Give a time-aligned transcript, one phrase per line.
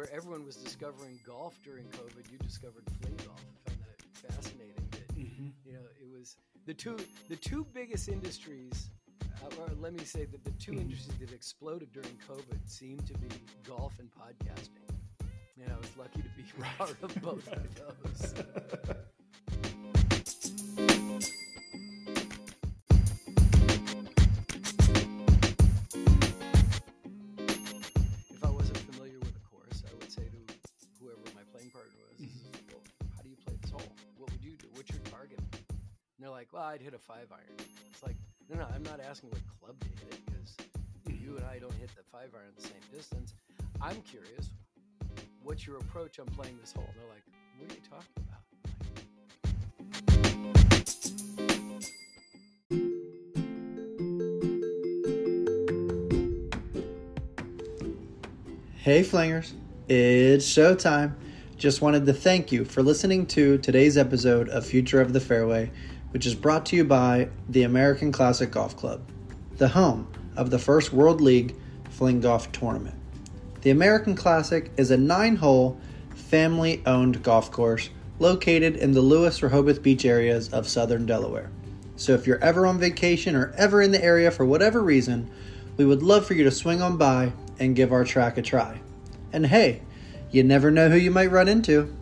[0.00, 3.44] where everyone was discovering golf during COVID, you discovered fling golf.
[3.66, 4.88] I found that fascinating.
[4.92, 5.48] That mm-hmm.
[5.62, 6.96] you know, it was the two
[7.28, 8.88] the two biggest industries.
[9.22, 10.80] Uh, or let me say that the 2 mm-hmm.
[10.80, 13.28] industries that exploded during COVID seemed to be
[13.66, 14.88] golf and podcasting.
[15.62, 16.70] And I was lucky to be right.
[16.78, 18.34] part of both of those.
[36.40, 37.54] like, well, I'd hit a five iron.
[37.90, 38.16] It's like,
[38.48, 40.56] no, no, I'm not asking what club to hit it because
[41.20, 43.34] you and I don't hit the five iron the same distance.
[43.78, 44.48] I'm curious,
[45.42, 46.86] what's your approach on playing this hole?
[46.88, 47.22] And they're like,
[47.58, 48.40] what are you talking about?
[58.78, 59.52] Hey, Flingers.
[59.90, 61.12] It's showtime.
[61.58, 65.70] Just wanted to thank you for listening to today's episode of Future of the Fairway
[66.10, 69.00] which is brought to you by the American Classic Golf Club,
[69.56, 71.54] the home of the first World League
[71.90, 72.96] Fling Golf Tournament.
[73.62, 75.78] The American Classic is a nine hole,
[76.14, 81.50] family owned golf course located in the Lewes Rehoboth Beach areas of southern Delaware.
[81.96, 85.30] So if you're ever on vacation or ever in the area for whatever reason,
[85.76, 88.80] we would love for you to swing on by and give our track a try.
[89.32, 89.82] And hey,
[90.30, 91.94] you never know who you might run into.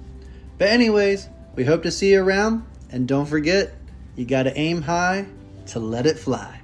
[0.59, 3.75] But, anyways, we hope to see you around, and don't forget
[4.19, 5.25] you got to aim high
[5.65, 6.61] to let it fly.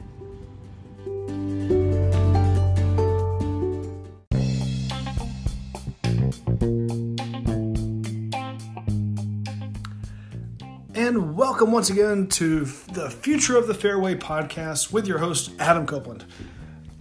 [10.96, 15.86] And welcome once again to the Future of the Fairway podcast with your host, Adam
[15.86, 16.24] Copeland.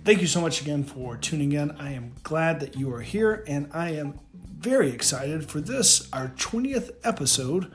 [0.05, 1.71] Thank you so much again for tuning in.
[1.71, 6.27] I am glad that you are here, and I am very excited for this, our
[6.27, 7.71] 20th episode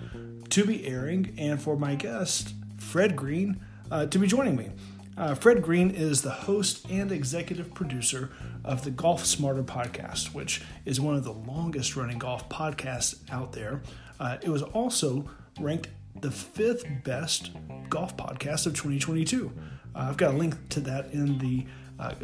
[0.51, 2.55] to be airing, and for my guest,
[2.89, 3.61] Fred Greene,
[3.91, 4.71] uh, to be joining me.
[5.15, 8.31] Uh, Fred Greene is the host and executive producer
[8.65, 13.53] of the Golf Smarter podcast, which is one of the longest running golf podcasts out
[13.53, 13.83] there.
[14.19, 15.29] Uh, it was also
[15.61, 15.89] ranked
[16.23, 17.51] the fifth best
[17.91, 19.53] golf podcast of 2022.
[19.95, 21.67] Uh, I've got a link to that in the
[22.01, 22.15] uh,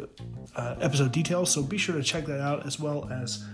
[0.55, 3.45] uh, episode details, so be sure to check that out as well as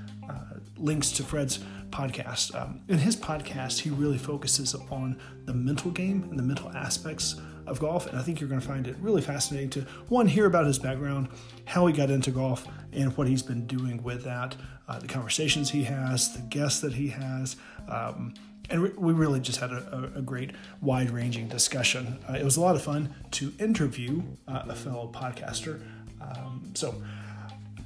[0.78, 1.60] links to Fred's
[1.92, 2.56] podcast.
[2.60, 7.40] Um, in his podcast, he really focuses on the mental game and the mental aspects
[7.68, 8.08] of golf.
[8.08, 10.80] And I think you're going to find it really fascinating to one, hear about his
[10.80, 11.30] background,
[11.66, 14.56] how he got into golf, and what he's been doing with that,
[14.88, 17.56] uh, the conversations he has, the guests that he has.
[17.88, 18.34] Um,
[18.70, 22.20] and we really just had a, a great wide ranging discussion.
[22.30, 25.82] Uh, it was a lot of fun to interview uh, a fellow podcaster.
[26.22, 26.96] Um, so,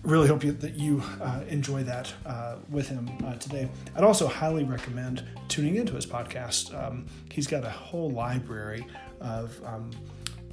[0.06, 3.70] really hope you, that you uh, enjoy that uh, with him uh, today.
[3.96, 6.74] I'd also highly recommend tuning into his podcast.
[6.74, 8.86] Um, he's got a whole library
[9.20, 9.92] of um,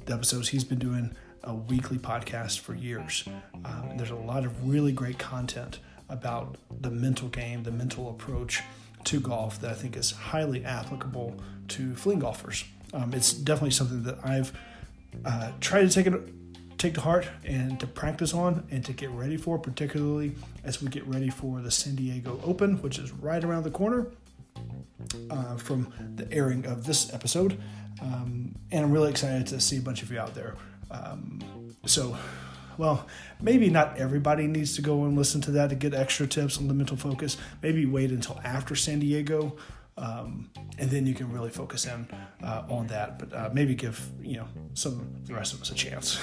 [0.05, 0.49] the episodes.
[0.49, 3.25] He's been doing a weekly podcast for years.
[3.65, 8.63] Um, there's a lot of really great content about the mental game, the mental approach
[9.05, 11.35] to golf that I think is highly applicable
[11.69, 12.63] to fling golfers.
[12.93, 14.53] Um, it's definitely something that I've
[15.25, 16.13] uh, tried to take it
[16.83, 20.35] take to heart and to practice on and to get ready for, particularly
[20.65, 24.07] as we get ready for the San Diego Open, which is right around the corner
[25.29, 27.57] uh, from the airing of this episode.
[28.01, 30.55] Um, and I'm really excited to see a bunch of you out there.
[30.91, 31.39] Um,
[31.85, 32.17] so,
[32.77, 33.07] well,
[33.41, 36.67] maybe not everybody needs to go and listen to that to get extra tips on
[36.67, 37.37] the mental focus.
[37.61, 39.55] Maybe wait until after San Diego
[39.97, 40.49] um,
[40.79, 42.07] and then you can really focus in
[42.43, 43.19] uh, on that.
[43.19, 46.19] But uh, maybe give you know some the rest of us a chance.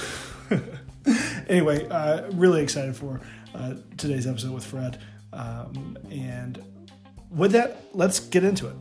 [1.49, 3.21] anyway, uh, really excited for
[3.55, 4.99] uh, today's episode with Fred,
[5.33, 6.63] um, and
[7.31, 8.77] with that, let's get into it.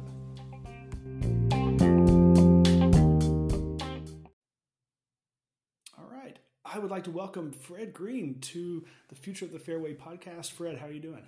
[5.98, 9.94] All right, I would like to welcome Fred Greene to the Future of the Fairway
[9.94, 10.52] podcast.
[10.52, 11.28] Fred, how are you doing?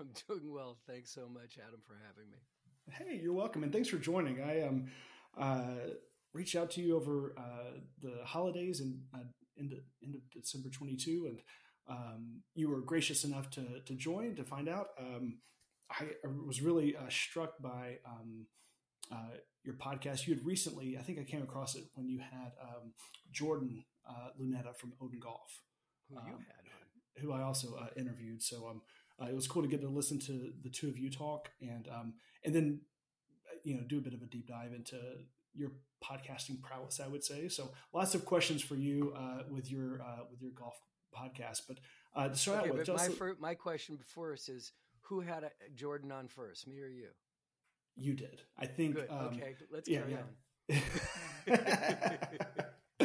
[0.00, 0.78] I'm doing well.
[0.88, 2.38] Thanks so much, Adam, for having me.
[2.90, 4.42] Hey, you're welcome, and thanks for joining.
[4.42, 4.86] I um
[5.38, 5.94] uh,
[6.34, 9.20] reached out to you over uh, the holidays and uh,
[9.56, 11.38] into end of December 22, and
[11.88, 14.88] um, you were gracious enough to to join to find out.
[14.98, 15.38] Um,
[15.90, 16.06] I,
[16.46, 18.46] was really uh, struck by um,
[19.12, 20.26] uh, your podcast.
[20.26, 22.94] You had recently, I think I came across it when you had um,
[23.30, 25.60] Jordan uh, Lunetta from Odin Golf,
[26.08, 28.42] who you um, had, who I also uh, interviewed.
[28.42, 28.82] So um,
[29.22, 31.88] uh, it was cool to get to listen to the two of you talk, and
[31.88, 32.14] um,
[32.44, 32.80] and then
[33.50, 34.98] uh, you know do a bit of a deep dive into
[35.54, 35.72] your
[36.02, 37.00] podcasting prowess.
[37.00, 37.70] I would say so.
[37.92, 40.74] Lots of questions for you uh, with your uh, with your golf
[41.16, 41.78] podcast, but
[42.16, 44.72] uh, to start okay, out with, my, first, my question before us is
[45.02, 47.08] who had a Jordan on first, me or you?
[47.96, 48.40] You did.
[48.58, 48.96] I think.
[49.10, 50.18] Um, okay, let's yeah, carry yeah.
[50.18, 50.32] on.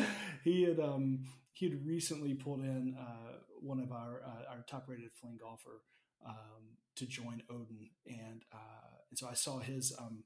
[0.43, 1.19] he had um,
[1.53, 5.81] he had recently pulled in uh, one of our uh, our top rated fling golfer
[6.25, 9.93] um, to join Odin, and uh, and so I saw his.
[9.99, 10.23] Um,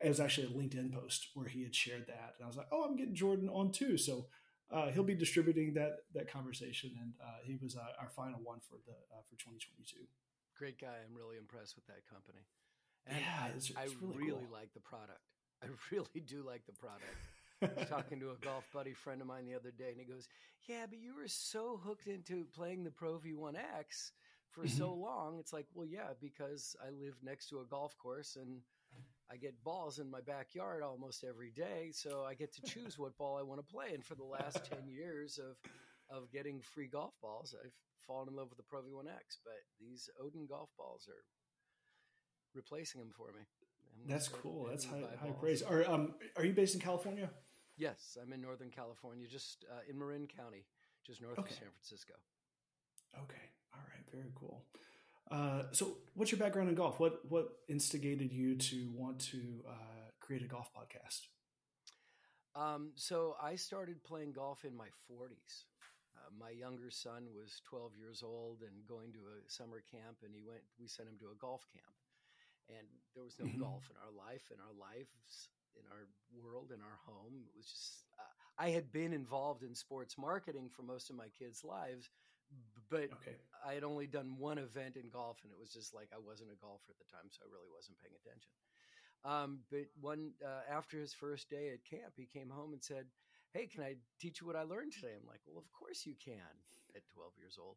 [0.00, 2.66] it was actually a LinkedIn post where he had shared that, and I was like,
[2.72, 4.26] "Oh, I'm getting Jordan on too." So
[4.70, 8.58] uh, he'll be distributing that that conversation, and uh, he was uh, our final one
[8.60, 10.06] for the uh, for 2022.
[10.58, 10.96] Great guy.
[11.06, 12.46] I'm really impressed with that company.
[13.06, 14.48] And Yeah, I, it's- it's I really really cool.
[14.52, 15.20] like the product.
[15.62, 17.14] I really do like the product.
[17.62, 20.04] I was talking to a golf buddy friend of mine the other day, and he
[20.04, 20.26] goes,
[20.68, 24.10] "Yeah, but you were so hooked into playing the Pro V1X
[24.54, 25.00] for so Mm-hmm.
[25.02, 28.60] long." It's like, well, yeah, because I live next to a golf course and
[29.30, 33.16] I get balls in my backyard almost every day, so I get to choose what
[33.18, 33.92] ball I want to play.
[33.94, 35.56] And for the last ten years of
[36.10, 37.72] of getting free golf balls, I've
[38.06, 39.38] fallen in love with the Pro V1X.
[39.44, 41.24] But these Odin golf balls are
[42.54, 43.40] replacing them for me.
[44.02, 44.66] I'm That's cool.
[44.68, 45.62] That's high, high praise.
[45.62, 47.30] Are um are you based in California?
[47.76, 50.64] Yes, I'm in Northern California, just uh, in Marin County,
[51.04, 51.50] just north Okay.
[51.50, 52.14] of San Francisco.
[53.18, 53.42] Okay.
[53.74, 54.04] All right.
[54.12, 54.64] Very cool.
[55.30, 57.00] Uh, so, what's your background in golf?
[57.00, 59.38] What what instigated you to want to
[59.68, 61.22] uh, create a golf podcast?
[62.54, 65.66] Um, so I started playing golf in my 40s.
[66.16, 70.32] Uh, my younger son was 12 years old and going to a summer camp, and
[70.34, 70.62] he went.
[70.78, 71.94] We sent him to a golf camp,
[72.68, 73.58] and there was no Mhm.
[73.58, 77.44] golf in our life, in our lives, in our world, in our home.
[77.48, 78.04] It was just.
[78.18, 78.22] Uh,
[78.58, 82.10] I had been involved in sports marketing for most of my kids' lives,
[82.90, 83.36] but Okay.
[83.66, 86.52] I had only done one event in golf, and it was just like I wasn't
[86.52, 88.52] a golfer at the time, so I really wasn't paying attention.
[89.24, 93.06] Um, but one uh, after his first day at camp, he came home and said,
[93.52, 96.14] "Hey, can I teach you what I learned today?" I'm like, "Well, of course you
[96.22, 96.52] can."
[96.94, 97.76] At 12 years old,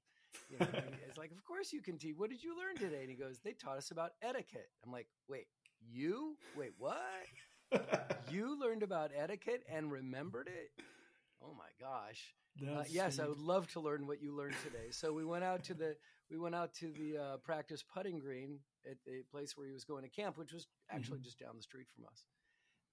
[0.50, 0.68] you know,
[1.08, 3.02] it's like, "Of course you can teach." What did you learn today?
[3.02, 5.48] And he goes, "They taught us about etiquette." I'm like, "Wait,
[5.80, 6.38] you?
[6.56, 7.02] Wait, what?
[8.30, 10.72] You learned about etiquette and remembered it?"
[11.42, 12.34] Oh my gosh!
[12.62, 14.90] Uh, yes, I would love to learn what you learned today.
[14.92, 15.96] So we went out to the
[16.30, 19.84] we went out to the uh, practice putting green at the place where he was
[19.84, 22.26] going to camp, which was actually just down the street from us.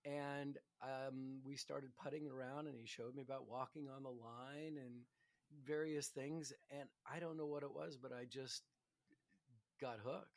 [0.04, 4.76] And um, we started putting around, and he showed me about walking on the line
[4.76, 4.92] and
[5.66, 6.52] various things.
[6.70, 8.62] And I don't know what it was, but I just
[9.80, 10.28] got hooked.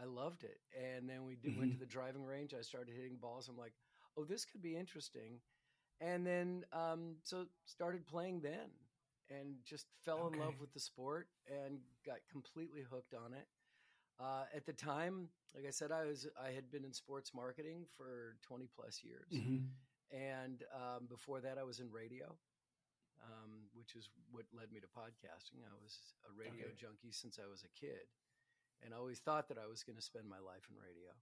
[0.00, 0.58] I loved it.
[0.76, 2.54] And then we did, went to the driving range.
[2.58, 3.48] I started hitting balls.
[3.48, 3.74] I'm like,
[4.16, 5.40] oh, this could be interesting.
[6.00, 8.70] And then, um, so started playing then
[9.30, 13.46] and just fell in love with the sport and got completely hooked on it.
[14.20, 17.86] Uh, at the time, like I said, I was I had been in sports marketing
[17.96, 19.68] for 20 plus years, Mhm.
[20.10, 22.36] and um, before that, I was in radio,
[23.22, 25.64] um, which is what led me to podcasting.
[25.66, 26.74] I was a radio Okay.
[26.76, 28.08] junkie since I was a kid,
[28.82, 31.12] and I always thought that I was going to spend my life in radio.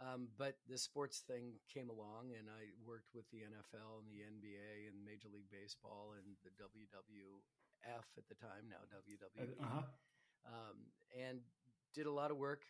[0.00, 4.22] Um, but the sports thing came along, and I worked with the NFL and the
[4.22, 9.82] NBA and Major League Baseball and the WWF at the time, now WWE Uh huh.
[10.46, 10.76] um,
[11.18, 11.40] and
[11.94, 12.62] did a lot of work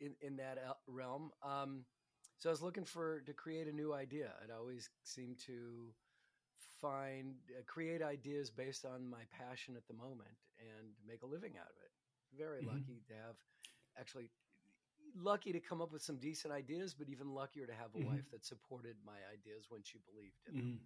[0.00, 1.30] in, in that realm.
[1.42, 1.84] Um,
[2.38, 4.34] so I was looking for to create a new idea.
[4.42, 5.94] I'd always seem to
[6.80, 11.52] find uh, create ideas based on my passion at the moment and make a living
[11.56, 11.92] out of it.
[12.36, 12.66] Very Mhm.
[12.66, 13.36] lucky to have
[13.96, 14.28] actually
[15.14, 18.06] lucky to come up with some decent ideas, but even luckier to have a Mhm.
[18.06, 20.80] wife that supported my ideas when she believed in them.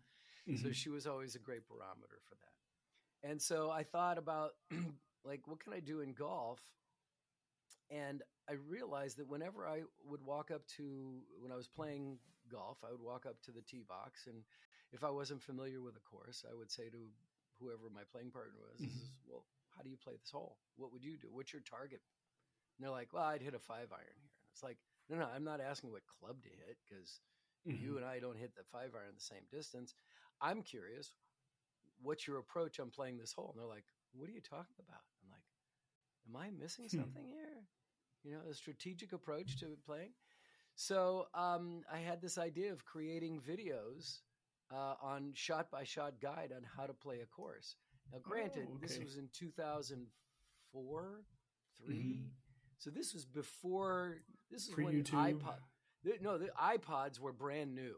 [0.46, 0.62] Mhm.
[0.62, 0.72] So Mhm.
[0.72, 3.28] she was always a great barometer for that.
[3.30, 4.52] And so I thought about
[5.24, 6.60] like what can I do in golf?
[7.90, 12.18] And I realized that whenever I would walk up to when I was playing
[12.50, 14.44] golf, I would walk up to the tee box and
[14.92, 17.10] if I wasn't familiar with a course, I would say to
[17.60, 19.06] whoever my playing partner was, Mhm.
[19.26, 19.44] "Well,
[19.76, 20.58] how do you play this hole?
[20.76, 21.30] What would you do?
[21.30, 22.02] What's your target?"
[22.78, 25.26] And they're like, "Well, I'd hit a 5 iron here." And it's like, "No, no,
[25.26, 27.20] I'm not asking what club to hit because
[27.66, 27.80] Mhm.
[27.82, 29.94] you and I don't hit the five iron the same distance.
[30.40, 31.12] I'm curious,
[32.02, 33.50] what's your approach on playing this hole?
[33.52, 35.02] And they're like, what are you talking about?
[35.22, 35.44] I'm like,
[36.28, 36.96] am I missing Hmm.
[36.96, 37.64] something here?
[38.24, 40.12] You know, a strategic approach to playing.
[40.74, 44.20] So um, I had this idea of creating videos
[44.72, 47.76] uh, on shot by shot guide on how to play a course.
[48.12, 51.24] Now, granted, Oh, this was in 2004,
[51.78, 51.94] 3.
[51.94, 52.30] Mhm.
[52.78, 54.18] So this was before,
[54.50, 55.58] this is when iPod,
[56.04, 57.96] the- no, the iPods were brand new.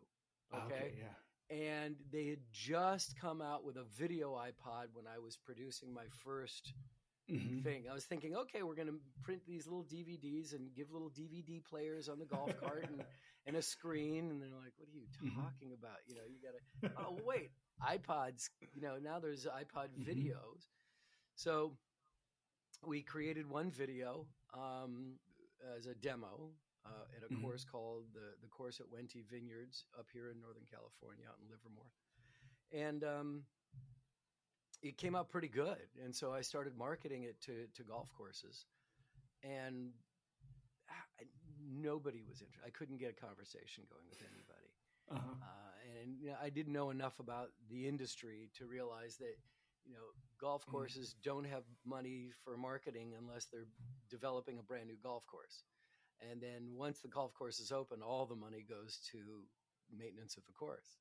[0.53, 0.95] Ah, Okay.
[0.99, 1.15] Yeah.
[1.57, 6.07] And they had just come out with a video iPod when I was producing my
[6.25, 6.73] first
[7.29, 7.63] Mhm.
[7.65, 7.89] thing.
[7.89, 11.61] I was thinking, okay, we're going to print these little DVDs and give little DVD
[11.61, 13.05] players on the golf cart and,
[13.47, 14.31] and a screen.
[14.31, 15.35] And they're like, what are you Mhm.
[15.35, 15.99] talking about?
[16.07, 16.61] You know, you got to,
[17.09, 17.51] oh, wait,
[17.83, 20.07] iPods, you know, now there's iPod Mhm.
[20.07, 20.69] videos.
[21.35, 21.77] So
[22.87, 25.19] we created one video um,
[25.77, 26.51] as a demo
[26.87, 27.43] uh, at a Mhm.
[27.43, 31.49] course called the the course at Wente Vineyards up here in Northern California, out in
[31.51, 31.93] Livermore,
[32.73, 33.47] and um,
[34.83, 35.89] it came out pretty good.
[36.03, 38.67] And so I started marketing it to to golf courses,
[39.43, 39.93] and
[40.89, 41.25] I,
[41.61, 42.67] nobody was interested.
[42.67, 44.73] I couldn't get a conversation going with anybody.
[45.11, 45.35] Uh-huh.
[45.43, 49.37] Uh, and you know, I didn't know enough about the industry to realize that
[49.91, 50.73] you know golf Mhm.
[50.73, 53.69] courses don't have money for marketing unless they're
[54.11, 55.65] developing a brand new golf course.
[56.31, 59.19] And then once the golf course is open, all the money goes to
[59.91, 60.99] maintenance of the course.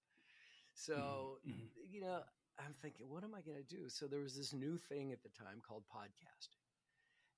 [0.74, 1.69] So Mhm.
[1.89, 2.22] you know,
[2.60, 3.89] I'm thinking, what am I going to do?
[3.89, 6.63] So there was this new thing at the time called podcasting.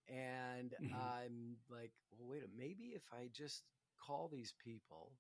[0.10, 1.14] And Mhm.
[1.16, 2.58] I'm like, well, wait a minute.
[2.58, 3.64] maybe if I just
[4.00, 5.14] call these people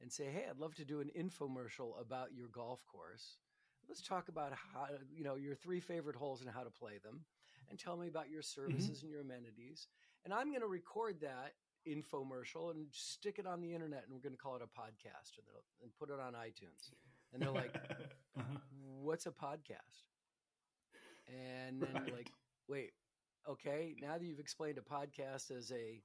[0.00, 3.38] and say, hey, I'd love to do an infomercial about your golf course.
[3.88, 7.24] Let's talk about how, you know, your three favorite holes and how to play them,
[7.70, 9.88] and tell me about your services and your amenities.
[10.24, 11.54] And I'm going to record that
[11.88, 15.38] infomercial and stick it on the internet, and we're going to call it a podcast,
[15.38, 15.46] and,
[15.82, 16.90] and put it on iTunes.
[17.32, 17.72] And they're like,
[18.38, 18.58] Uh-huh.
[19.02, 20.04] what's a podcast?
[21.26, 22.12] And then Right.
[22.12, 22.30] like,
[22.68, 22.92] wait,
[23.48, 26.02] okay, now that you've explained a podcast as a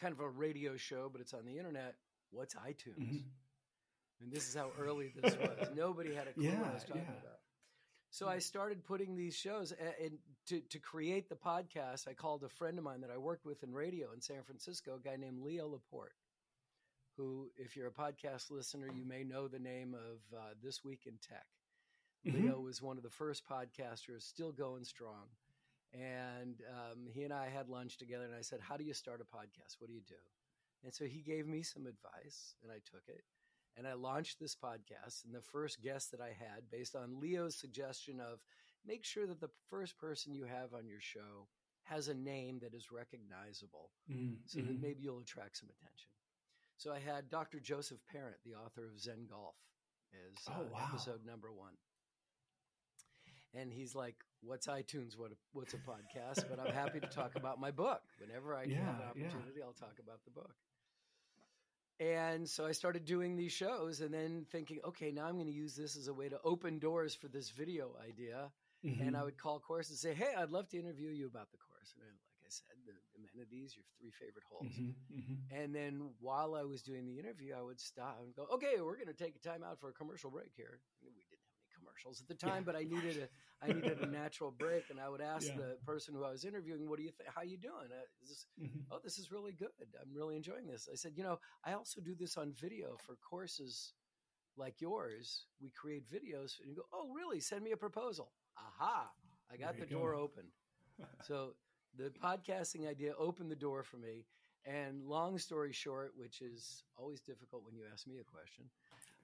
[0.00, 1.94] kind of a radio show, but it's on the internet,
[2.30, 2.98] what's iTunes?
[3.00, 3.22] Mhm.
[4.20, 5.68] And this is how early this was.
[5.76, 7.20] Nobody had a clue what I was talking yeah.
[7.22, 7.38] about.
[8.10, 12.48] So I started putting these shows, and to, to create the podcast, I called a
[12.48, 15.42] friend of mine that I worked with in radio in San Francisco, a guy named
[15.42, 16.14] Leo Laporte,
[17.18, 21.00] who, if you're a podcast listener, you may know the name of uh, This Week
[21.06, 21.46] in Tech.
[22.26, 22.42] Mhm.
[22.42, 25.28] Leo was one of the first podcasters, still going strong.
[25.92, 29.20] And um, he and I had lunch together, and I said, How do you start
[29.20, 29.76] a podcast?
[29.78, 30.14] What do you do?
[30.84, 33.24] And so he gave me some advice, and I took it.
[33.76, 35.24] And I launched this podcast.
[35.24, 38.40] And the first guest that I had, based on Leo's suggestion of
[38.84, 41.48] make sure that the first person you have on your show
[41.82, 44.38] has a name that is recognizable Mhm.
[44.48, 44.80] so that Mhm.
[44.80, 46.10] maybe you'll attract some attention.
[46.78, 47.60] So I had Dr.
[47.60, 49.56] Joseph Parent, the author of Zen Golf,
[50.12, 50.88] as uh, Oh, wow.
[50.88, 51.76] episode number one.
[53.54, 55.16] And he's like, "What's iTunes?
[55.16, 58.62] What a, what's a podcast?" But I'm happy to talk about my book whenever I
[58.62, 59.08] have Yeah, an yeah.
[59.26, 59.62] opportunity.
[59.62, 60.54] I'll talk about the book.
[61.98, 65.52] And so I started doing these shows, and then thinking, okay, now I'm going to
[65.52, 68.98] use this as a way to open doors for this video idea Mhm.
[68.98, 71.58] and I would call course and say, "Hey, I'd love to interview you about the
[71.58, 74.80] course." And I, like I said, the amenities, your three favorite holes.
[74.80, 74.94] Mhm.
[75.10, 75.36] Mhm.
[75.50, 78.96] And then while I was doing the interview, I would stop and go, "Okay, we're
[78.96, 81.25] going to take a time out for a commercial break here." We didn't have any
[81.96, 83.28] commercials at the time, Yeah, but I needed a
[83.64, 85.56] I needed a natural break, and I would ask Yeah.
[85.56, 87.30] the person who I was interviewing, "What do you think?
[87.34, 87.90] How you doing?
[87.90, 88.84] Uh, is this, Mhm.
[88.90, 89.68] oh, this is really good.
[90.00, 93.16] I'm really enjoying this." I said, "You know, I also do this on video for
[93.16, 93.94] courses."
[94.56, 97.40] Like yours, we create videos, and you go, "Oh, really?
[97.40, 99.10] Send me a proposal." Aha!
[99.50, 100.52] I got the you door open.
[101.22, 101.54] So
[101.96, 104.26] the podcasting idea opened the door for me.
[104.66, 108.68] And long story short, which is always difficult when you ask me a question,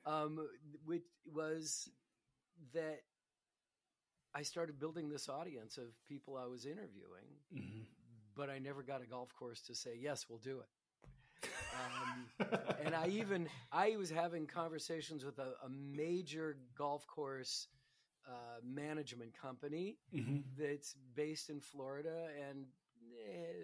[0.07, 0.39] um,
[0.85, 1.89] which was
[2.75, 3.01] that
[4.35, 7.87] I started building this audience of people I was interviewing, Mhm.
[8.35, 10.67] but I never got a golf course to say yes, we'll do it.
[11.73, 12.29] Um,
[12.79, 17.69] and I even I was having conversations with a, a major golf course
[18.27, 20.45] uh, management company Mhm.
[20.59, 22.67] that's based in Florida, and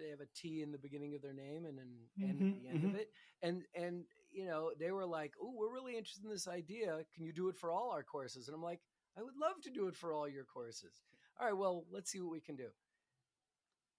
[0.01, 1.89] they have a T in the beginning of their name and an
[2.23, 2.95] N at Mhm, the end of mhm.
[2.95, 3.09] it.
[3.41, 4.05] And and
[4.39, 7.05] you know they were like, "Oh, we're really interested in this idea.
[7.15, 8.81] Can you do it for all our courses?" And I'm like,
[9.17, 11.01] "I would love to do it for all your courses."
[11.39, 12.69] All right, well, let's see what we can do.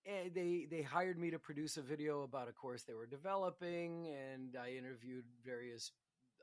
[0.06, 4.08] And they they hired me to produce a video about a course they were developing,
[4.08, 5.92] and I interviewed various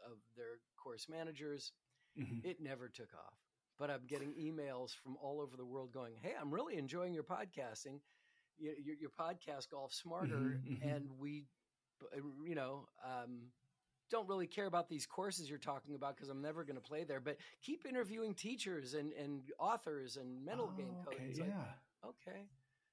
[0.06, 1.72] of their course managers
[2.18, 2.44] Mhm.
[2.44, 3.38] it never took off.
[3.80, 7.24] But I'm getting emails from all over the world going, "Hey, I'm really enjoying your
[7.24, 8.02] podcasting,
[8.58, 10.82] your, your, your podcast, Golf Smarter, Mhm, mhm.
[10.82, 11.46] and we,
[12.46, 13.52] you know, um,
[14.10, 17.04] don't really care about these courses you're talking about because I'm never going to play
[17.04, 17.20] there.
[17.20, 21.20] But keep interviewing teachers and and authors and mental game Oh, coaches.
[21.22, 22.10] Okay, It's like, yeah.
[22.10, 22.42] okay.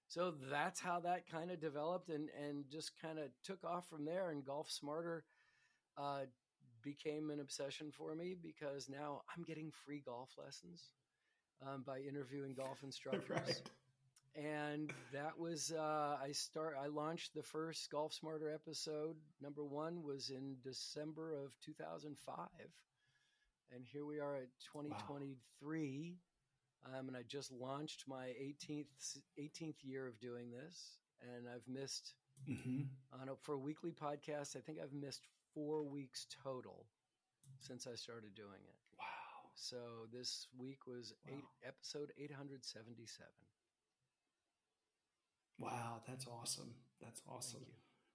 [0.09, 4.05] So that's how that kind of developed and and just kind of took off from
[4.05, 4.31] there.
[4.31, 5.25] And Golf Smarter
[5.97, 6.23] uh,
[6.83, 10.91] became an obsession for me because now I'm getting free golf lessons
[11.67, 13.31] um, by interviewing golf instructors.
[13.31, 13.63] Right.
[14.37, 19.17] And that was uh, I start I launched the first Golf Smarter episode.
[19.41, 22.49] Number one was in December of 2005,
[23.73, 26.17] and here we are at 2023.
[26.87, 32.15] Um, and I just launched my 18th 18th year of doing this, and I've missed
[32.49, 32.89] Mhm.
[33.13, 34.57] on a, for a weekly podcast.
[34.57, 36.87] I think I've missed four weeks total
[37.61, 38.77] since I started doing it.
[38.99, 39.51] Wow.
[39.55, 43.29] So this week was eight episode 877.
[45.59, 46.75] Wow, that's awesome.
[47.01, 47.65] That's awesome.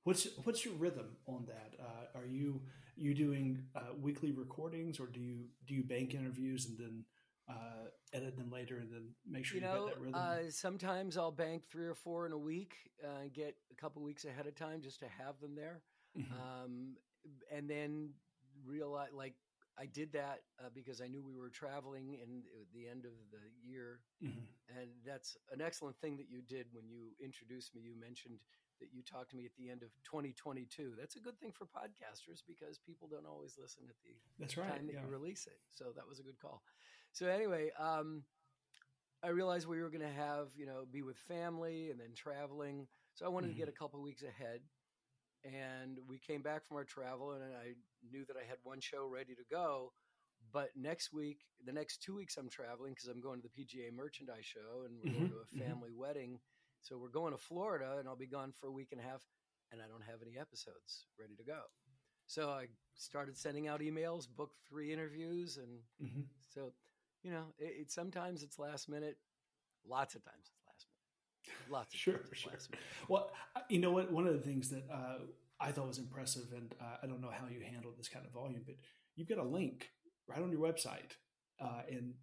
[0.03, 1.73] What's what's your rhythm on that?
[1.79, 2.61] Uh, are you
[2.95, 7.05] you doing uh, weekly recordings, or do you do you bank interviews and then
[7.49, 10.15] uh, edit them later and then make sure you, you, know, get that rhythm?
[10.15, 14.01] uh, sometimes I'll bank three or four in a week uh, and get a couple
[14.01, 15.81] weeks ahead of time just to have them there.
[16.17, 16.31] Mhm.
[16.31, 16.95] Um,
[17.51, 18.09] and then
[18.65, 19.35] realize, like,
[19.79, 22.43] I did that uh, because I knew we were traveling in
[22.73, 24.01] the end of the year.
[24.21, 24.47] Mhm.
[24.77, 27.81] And that's an excellent thing that you did when you introduced me.
[27.81, 28.39] You mentioned
[28.79, 30.95] that you talked to me at the end of 2022.
[30.97, 34.69] That's a good thing for podcasters because people don't always listen at the That's right.
[34.71, 35.01] time that yeah.
[35.01, 35.59] you release it.
[35.71, 36.61] So that was a good call.
[37.11, 38.23] So anyway, um,
[39.23, 42.87] I realized we were going to have, you know, be with family and then traveling.
[43.15, 43.69] So I wanted to get Mm-hmm.
[43.69, 44.61] a couple weeks ahead.
[45.43, 47.73] And we came back from our travel, and I
[48.11, 49.93] knew that I had one show ready to go.
[50.51, 53.91] But next week, the next two weeks, I'm traveling because I'm going to the PGA
[53.93, 55.59] Merchandise Show and we're going Mhm, to a mhm.
[55.63, 56.39] family wedding.
[56.81, 59.21] So we're going to Florida, and I'll be gone for a week and a half,
[59.71, 61.61] and I don't have any episodes ready to go.
[62.27, 66.29] So I started sending out emails, booked three interviews, and Mhm.
[66.47, 66.71] so
[67.23, 69.17] you know, it, it sometimes it's last minute.
[69.85, 70.58] Lots of times it's last minute.
[71.69, 72.51] Lots of Sure, sure.
[73.07, 73.31] Well,
[73.69, 74.11] you know what?
[74.11, 75.19] One of the things that uh,
[75.59, 78.31] I thought was impressive, and uh, I don't know how you handle this kind of
[78.31, 78.75] volume, but
[79.15, 79.89] you've got a link
[80.27, 81.13] right on your website,
[81.61, 82.13] uh, and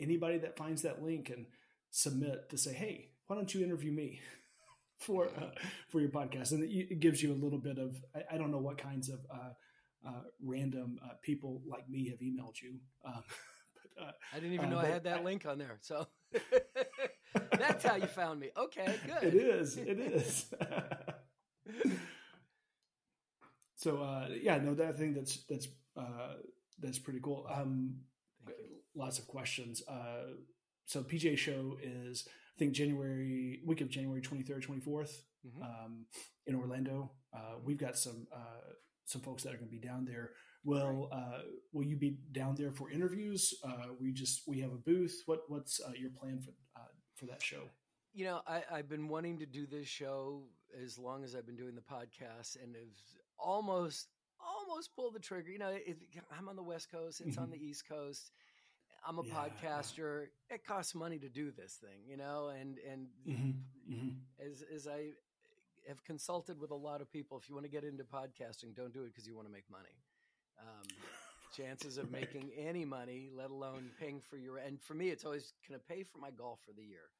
[0.00, 1.46] anybody that finds that link and
[1.90, 4.20] submit to say, "Hey, why don't you interview me
[4.98, 5.50] for uh,
[5.88, 8.50] for your podcast?" And it, it gives you a little bit of I, I don't
[8.50, 12.78] know what kinds of uh, uh, random uh, people like me have emailed you.
[13.04, 13.22] Um,
[13.96, 15.78] but, uh, I didn't even know I had that I- link on there.
[15.80, 16.06] So
[17.52, 18.50] that's how you found me.
[18.56, 19.22] Okay, good.
[19.22, 19.76] It is.
[19.76, 20.46] It is.
[23.76, 26.34] so uh, yeah, no, that I think that's that's uh,
[26.80, 27.46] that's pretty cool.
[27.52, 27.96] Um,
[28.94, 29.82] lots of questions.
[29.88, 30.34] Uh,
[30.86, 35.60] so PGA show is I think January week of January twenty third, twenty fourth Mhm.
[35.64, 36.06] um,
[36.46, 37.10] in Orlando.
[37.34, 38.72] Uh, we've got some uh,
[39.06, 40.30] some folks that are going to be down there.
[40.64, 41.40] Will uh,
[41.72, 43.52] will you be down there for interviews?
[43.64, 45.22] Uh, we just we have a booth.
[45.26, 46.52] What what's uh, your plan for
[47.22, 47.70] for that show?
[48.12, 50.42] You know, I, I've been wanting to do this show
[50.82, 52.84] as long as I've been doing the podcast, and have
[53.38, 54.08] almost
[54.40, 55.50] almost pulled the trigger.
[55.50, 55.98] You know, it,
[56.36, 58.32] I'm on the West Coast; it's on the East Coast.
[59.06, 60.26] I'm a Yeah, podcaster.
[60.50, 64.10] It costs money to do this thing, you know, and and Mm-hmm.
[64.40, 65.12] as as I
[65.88, 68.92] have consulted with a lot of people, if you want to get into podcasting, don't
[68.92, 69.96] do it because you want to make money.
[70.60, 71.11] Um,
[71.52, 72.22] chances of Right.
[72.22, 75.78] making any money, let alone paying for your and for me, it's always can I
[75.78, 77.10] pay for my golf for the year?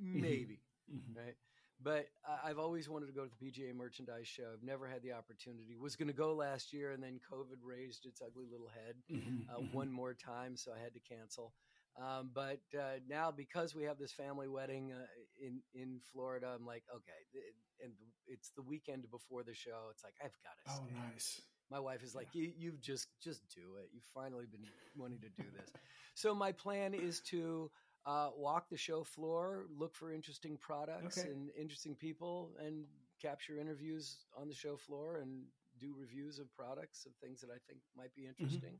[0.00, 1.14] Maybe, Mhm.
[1.16, 1.36] right?
[1.80, 2.06] But
[2.44, 4.52] I've always wanted to go to the PGA Merchandise Show.
[4.52, 5.76] I've never had the opportunity.
[5.76, 9.48] Was going to go last year, and then COVID raised its ugly little head Mhm.
[9.48, 9.72] uh, Mhm.
[9.74, 11.54] one more time, so I had to cancel.
[11.96, 15.06] Um, but uh, now, because we have this family wedding uh,
[15.40, 17.26] in in Florida, I'm like, okay,
[17.82, 17.92] and
[18.26, 19.88] it's the weekend before the show.
[19.90, 20.70] It's like I've got to.
[20.70, 20.94] Oh, stay.
[20.94, 21.42] nice.
[21.72, 23.88] My wife is like, you, you've just just do it.
[23.92, 25.72] You've finally been wanting to do this.
[26.14, 27.70] So my plan is to
[28.06, 31.30] uh, walk the show floor, look for interesting products Okay.
[31.30, 32.84] and interesting people, and
[33.20, 35.44] capture interviews on the show floor and
[35.80, 38.78] do reviews of products of things that I think might be interesting.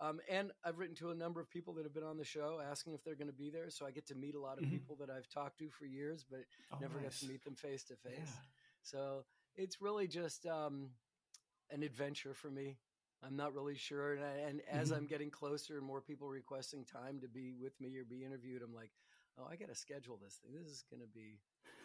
[0.00, 2.60] Um, and I've written to a number of people that have been on the show
[2.68, 3.70] asking if they're going to be there.
[3.70, 4.80] So I get to meet a lot of Mhm.
[4.80, 6.40] people that I've talked to for years, but
[6.72, 7.04] Oh, never nice.
[7.04, 8.40] got to meet them face to face.
[8.82, 10.90] So it's really just um,
[11.70, 12.78] an adventure for me.
[13.22, 14.96] I'm not really sure, and, I, and as Mhm.
[14.98, 18.62] I'm getting closer and more people requesting time to be with me or be interviewed,
[18.62, 18.90] I'm like,
[19.38, 20.54] oh, I got to schedule this thing.
[20.54, 21.40] This is going to be,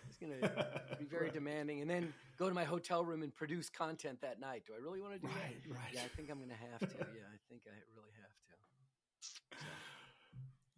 [0.10, 0.50] it's going to
[0.98, 1.34] be very Right.
[1.34, 1.82] demanding.
[1.82, 4.64] And then go to my hotel room and produce content that night.
[4.68, 5.76] Do I really want to do Right, that?
[5.76, 5.94] right.
[5.94, 6.98] Yeah, I think I'm going to have to.
[7.16, 8.54] Yeah, I think I really have to.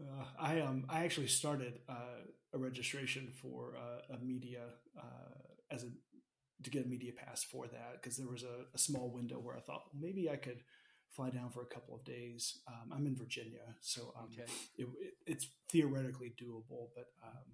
[0.02, 4.62] Uh, I um I actually started uh, a registration for uh, a media
[4.98, 5.02] uh,
[5.70, 5.88] as a
[6.64, 9.56] to get a media pass for that because there was a, a small window where
[9.56, 10.64] I thought well, maybe I could
[11.10, 12.60] fly down for a couple of days.
[12.68, 14.46] Um, I'm in Virginia, so um, Okay.
[14.78, 17.46] it, it, it's theoretically doable, but um,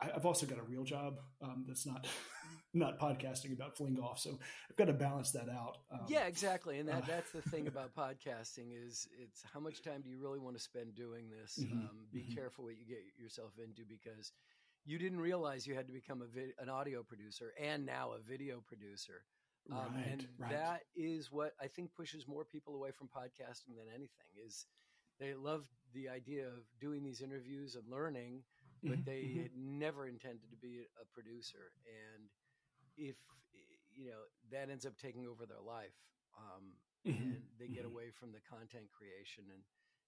[0.00, 2.06] I, I've also got a real job um, that's not
[2.74, 4.38] not podcasting about fling golf, so
[4.70, 5.78] I've got to balance that out.
[5.92, 6.78] Um, yeah, exactly.
[6.78, 10.18] And that, uh, that's the thing about podcasting is it's how much time do you
[10.18, 11.64] really want to spend doing this?
[11.64, 12.32] Mhm, Um, be mhm.
[12.32, 14.32] careful what you get yourself into because
[14.84, 18.20] you didn't realize you had to become a vid- an audio producer and now a
[18.20, 19.24] video producer.
[19.70, 20.60] Um, right, and right.
[20.60, 24.66] that is what I think pushes more people away from podcasting than anything is
[25.18, 28.44] they love the idea of doing these interviews and learning,
[28.86, 29.42] but Mhm, they mhm.
[29.42, 31.72] had never intended to be a producer.
[31.86, 32.30] And
[32.96, 33.16] if,
[33.92, 35.96] you know, that ends up taking over their life,
[36.36, 37.86] um, Mhm, and they get mhm.
[37.86, 39.62] away from the content creation and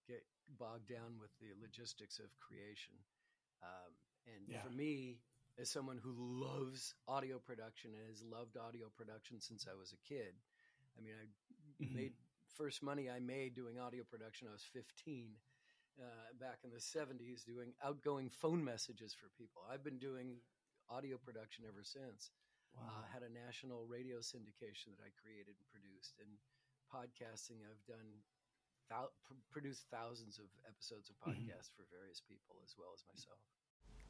[0.07, 0.23] get
[0.59, 2.95] bogged down with the logistics of creation.
[3.63, 3.95] Um,
[4.27, 4.63] and Yeah.
[4.63, 5.21] for me,
[5.59, 9.97] as someone who loves audio production and has loved audio production since I was a
[9.97, 10.35] kid.
[10.97, 11.95] I mean, I mm-hmm.
[11.95, 12.15] made
[12.55, 14.49] first money I made doing audio production.
[14.49, 15.37] I was 15
[15.97, 16.05] uh,
[16.41, 19.65] back in the 70s doing outgoing phone messages for people.
[19.65, 20.41] I've been doing
[20.91, 22.31] audio production ever since.
[22.77, 23.01] Uh, wow.
[23.01, 26.37] Uh, had a national radio syndication that I created and produced, and
[26.93, 27.65] podcasting.
[27.65, 28.21] I've done
[29.25, 31.33] pr- produced thousands of episodes of mm-hmm.
[31.33, 31.89] podcasts mm-hmm.
[31.89, 33.41] for various people as well as myself.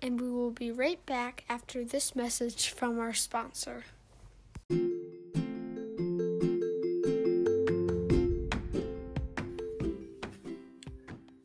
[0.03, 3.85] And we will be right back after this message from our sponsor.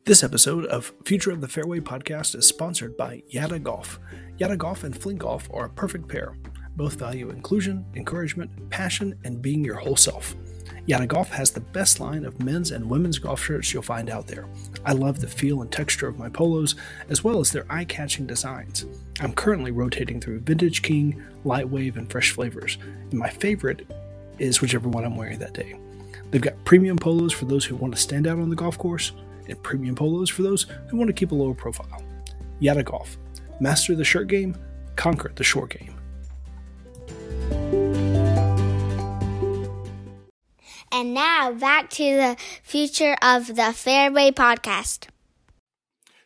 [0.04, 3.98] This episode of Future of the Fairway podcast is sponsored by Yada Golf.
[4.36, 6.36] Yada Golf and Fling Golf are a perfect pair.
[6.76, 10.34] Both value inclusion, encouragement, passion, and being your whole self.
[10.84, 14.26] Yada Golf has the best line of men's and women's golf shirts you'll find out
[14.26, 14.46] there.
[14.84, 16.74] I love the feel and texture of my polos,
[17.08, 18.84] as well as their eye catching designs.
[19.20, 22.78] I'm currently rotating through Vintage King, Lightwave, and Fresh Flavors,
[23.10, 23.86] and my favorite
[24.40, 25.78] is whichever one I'm wearing that day.
[26.32, 29.12] They've got premium polos for those who want to stand out on the golf course,
[29.48, 32.02] and premium polos for those who want to keep a lower profile.
[32.58, 33.16] Yada Golf.
[33.60, 34.56] Master the shirt game,
[34.96, 35.94] conquer the short game.
[40.94, 45.08] And now back to the future of the Fairway podcast.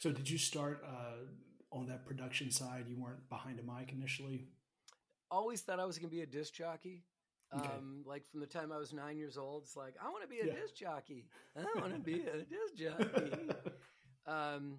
[0.01, 2.87] So, did you start uh, on that production side?
[2.89, 4.49] You weren't behind a mic initially?
[5.31, 7.05] Always thought I was going to be a disc jockey.
[7.57, 7.69] Okay.
[7.79, 10.29] Um, like from the time I was nine years old, it's like I want to
[10.29, 10.61] be a yeah.
[10.61, 11.27] disc jockey.
[11.57, 13.51] I want to be a disc jockey.
[14.27, 14.79] um,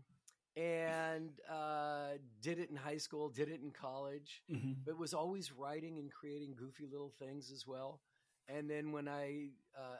[0.57, 4.73] and uh, did it in high school, did it in college, mm-hmm.
[4.85, 8.01] but was always writing and creating goofy little things as well.
[8.47, 9.97] And then when I, uh,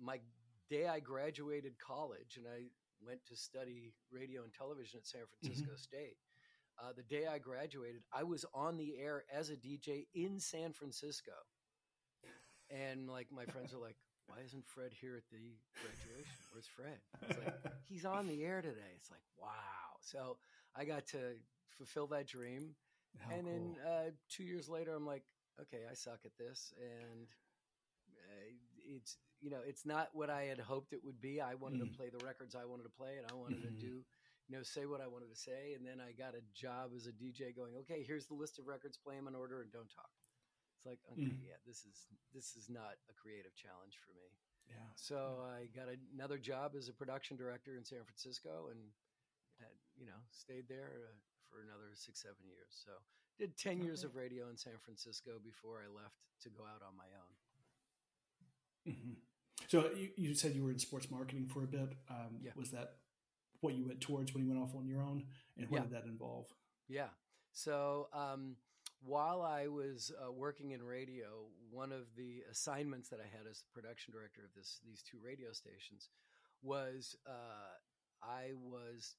[0.00, 0.20] my
[0.68, 2.66] day I graduated college and I
[3.04, 5.76] went to study radio and television at San Francisco mm-hmm.
[5.76, 6.16] State.
[6.78, 10.72] Uh, the day I graduated, I was on the air as a DJ in San
[10.72, 11.32] Francisco.
[12.68, 13.96] And like my friends are like,
[14.26, 16.36] why isn't Fred here at the graduation?
[16.52, 16.98] Where's Fred?
[17.28, 18.92] It's like, he's on the air today.
[18.96, 19.96] It's like, wow.
[20.00, 20.36] So
[20.74, 21.36] I got to
[21.70, 22.74] fulfill that dream.
[23.18, 23.52] How and cool.
[23.52, 25.22] then uh, two years later, I'm like,
[25.60, 26.74] okay, I suck at this.
[26.78, 27.28] And
[28.88, 31.40] it's, you know, it's not what I had hoped it would be.
[31.40, 31.90] I wanted mm.
[31.90, 33.76] to play the records I wanted to play, and I wanted mm-hmm.
[33.76, 34.06] to do,
[34.48, 35.74] you know, say what I wanted to say.
[35.74, 38.66] And then I got a job as a DJ going, okay, here's the list of
[38.66, 40.10] records, play them in order, and don't talk
[40.78, 41.44] It's like, okay, mm.
[41.44, 44.30] yeah, this is this is not a creative challenge for me.
[44.66, 44.90] Yeah.
[44.96, 48.80] So I got another job as a production director in San Francisco, and
[49.60, 51.16] had, you know stayed there uh,
[51.48, 52.72] for another six seven years.
[52.84, 52.92] So
[53.38, 53.86] did ten okay.
[53.86, 57.32] years of radio in San Francisco before I left to go out on my own.
[58.88, 59.12] Mm-hmm.
[59.68, 61.94] So you, you said you were in sports marketing for a bit.
[62.10, 62.52] Um, yeah.
[62.56, 62.94] Was that
[63.60, 65.24] what you went towards when you went off on your own,
[65.56, 65.82] and what yeah.
[65.84, 66.46] did that involve?
[66.88, 67.08] Yeah.
[67.52, 68.56] So um,
[69.04, 73.62] while I was uh, working in radio, one of the assignments that I had as
[73.62, 76.10] the production director of this these two radio stations
[76.62, 79.16] was uh, I was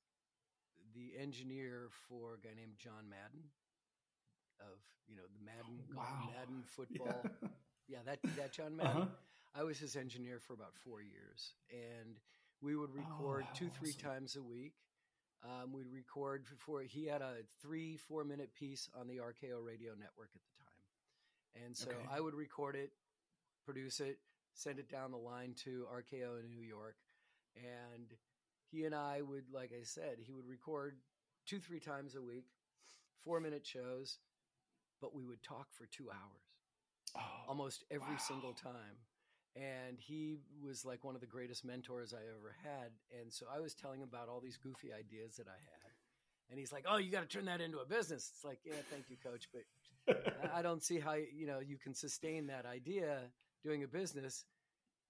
[0.95, 3.43] the engineer for a guy named John Madden
[4.59, 6.29] of you know the Madden wow.
[6.35, 7.25] Madden football.
[7.41, 7.49] Yeah.
[7.87, 9.01] yeah, that that John Madden.
[9.03, 9.05] Uh-huh.
[9.57, 12.19] I was his engineer for about four years, and
[12.61, 14.09] we would oh, record oh, two three awesome.
[14.09, 14.73] times a week
[15.43, 19.91] um, we'd record before he had a three, four minute piece on the RKO radio
[19.91, 21.65] network at the time.
[21.65, 21.99] And so okay.
[22.11, 22.91] I would record it,
[23.65, 24.19] produce it,
[24.53, 26.95] send it down the line to RKO in New York.
[27.55, 28.07] And
[28.71, 30.97] he and I would, like I said, he would record
[31.45, 32.45] two, three times a week,
[33.23, 34.17] four minute shows,
[35.01, 36.47] but we would talk for two hours
[37.15, 38.19] oh, almost every wow.
[38.27, 38.97] single time
[39.57, 42.91] and he was like one of the greatest mentors I ever had.
[43.19, 45.91] And so I was telling him about all these goofy ideas that I had.
[46.49, 48.75] And he's like, "Oh, you got to turn that into a business." It's like, "Yeah,
[48.89, 53.19] thank you, coach, but I don't see how you know you can sustain that idea
[53.63, 54.45] doing a business."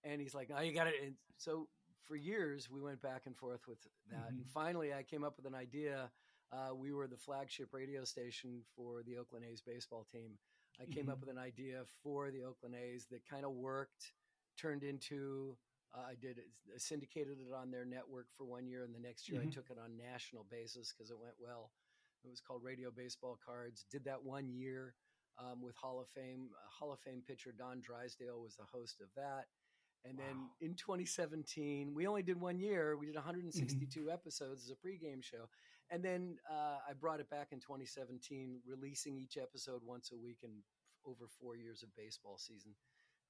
[0.04, 1.68] And he's like, "Oh, you got it." And so
[2.06, 3.78] for years we went back and forth with
[4.10, 4.18] that.
[4.18, 4.38] Mm-hmm.
[4.38, 6.10] And finally, I came up with an idea.
[6.52, 10.40] Uh, we were the flagship radio station for the Oakland A's baseball team.
[10.82, 11.12] I came mm-hmm.
[11.12, 14.14] up with an idea for the Oakland A's that kind of worked
[14.58, 15.58] turned into
[15.96, 16.40] uh, I did
[16.74, 19.50] I syndicated it on their network for one year, and the next year mm-hmm.
[19.50, 21.72] I took it on national basis because it went well.
[22.26, 23.86] It was called Radio Baseball Cards.
[23.92, 24.96] Did that one year
[25.40, 29.02] um, with Hall of Fame uh, Hall of Fame pitcher Don Drysdale was the host
[29.02, 29.46] of that.
[30.06, 30.24] And wow.
[30.28, 32.96] then in 2017, we only did one year.
[32.98, 34.10] We did 162 mm-hmm.
[34.10, 35.50] episodes as a pregame show,
[35.90, 40.40] and then uh, I brought it back in 2017, releasing each episode once a week
[40.44, 40.54] and
[41.06, 42.74] over four years of baseball season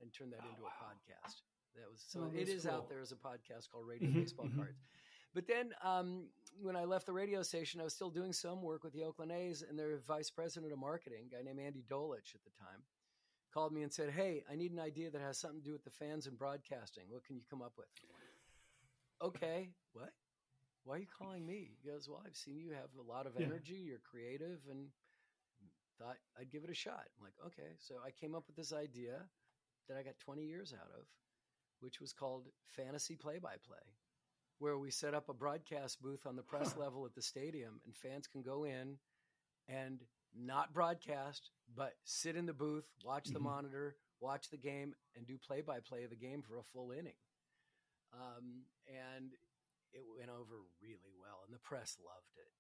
[0.02, 0.70] and turn that oh, into wow.
[0.70, 1.42] a podcast.
[1.76, 2.74] That was so oh, it is cool.
[2.74, 4.58] out there as a podcast called Radio mm-hmm, Baseball mm-hmm.
[4.58, 4.80] Cards.
[5.36, 6.28] But then um,
[6.62, 9.32] when I left the radio station, I was still doing some work with the Oakland
[9.32, 12.82] A's, and their vice president of marketing, a guy named Andy Dolich at the time,
[13.54, 15.84] called me and said, "Hey, I need an idea that has something to do with
[15.84, 17.04] the fans and broadcasting.
[17.10, 17.88] What can you come up with?"
[19.22, 20.14] okay, what?
[20.84, 21.76] Why are you calling me?
[21.84, 23.46] He goes, Well, I've seen you have a lot of Yeah.
[23.46, 24.90] energy, you're creative, and
[25.98, 27.10] thought I'd give it a shot.
[27.18, 27.76] I'm like, okay.
[27.80, 29.28] So I came up with this idea
[29.88, 31.06] that I got 20 years out of,
[31.80, 33.78] which was called Fantasy Play by Play,
[34.60, 37.96] where we set up a broadcast booth on the press level at the stadium, and
[37.96, 38.98] fans can go in
[39.68, 40.00] and
[40.36, 43.44] not broadcast, but sit in the booth, watch the Mhm.
[43.44, 46.92] monitor, watch the game, and do play by play of the game for a full
[46.92, 47.18] inning.
[48.14, 49.34] Um, and
[49.94, 52.54] it went over really well, and the press loved it.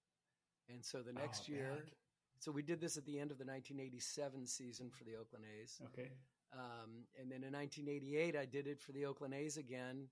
[0.71, 1.91] And so the next Oh, year, man.
[2.39, 5.79] so we did this at the end of the 1987 season for the Oakland A's.
[5.85, 6.11] Okay.
[6.53, 10.07] Um, and then in 1988, I did it for the Oakland A's again,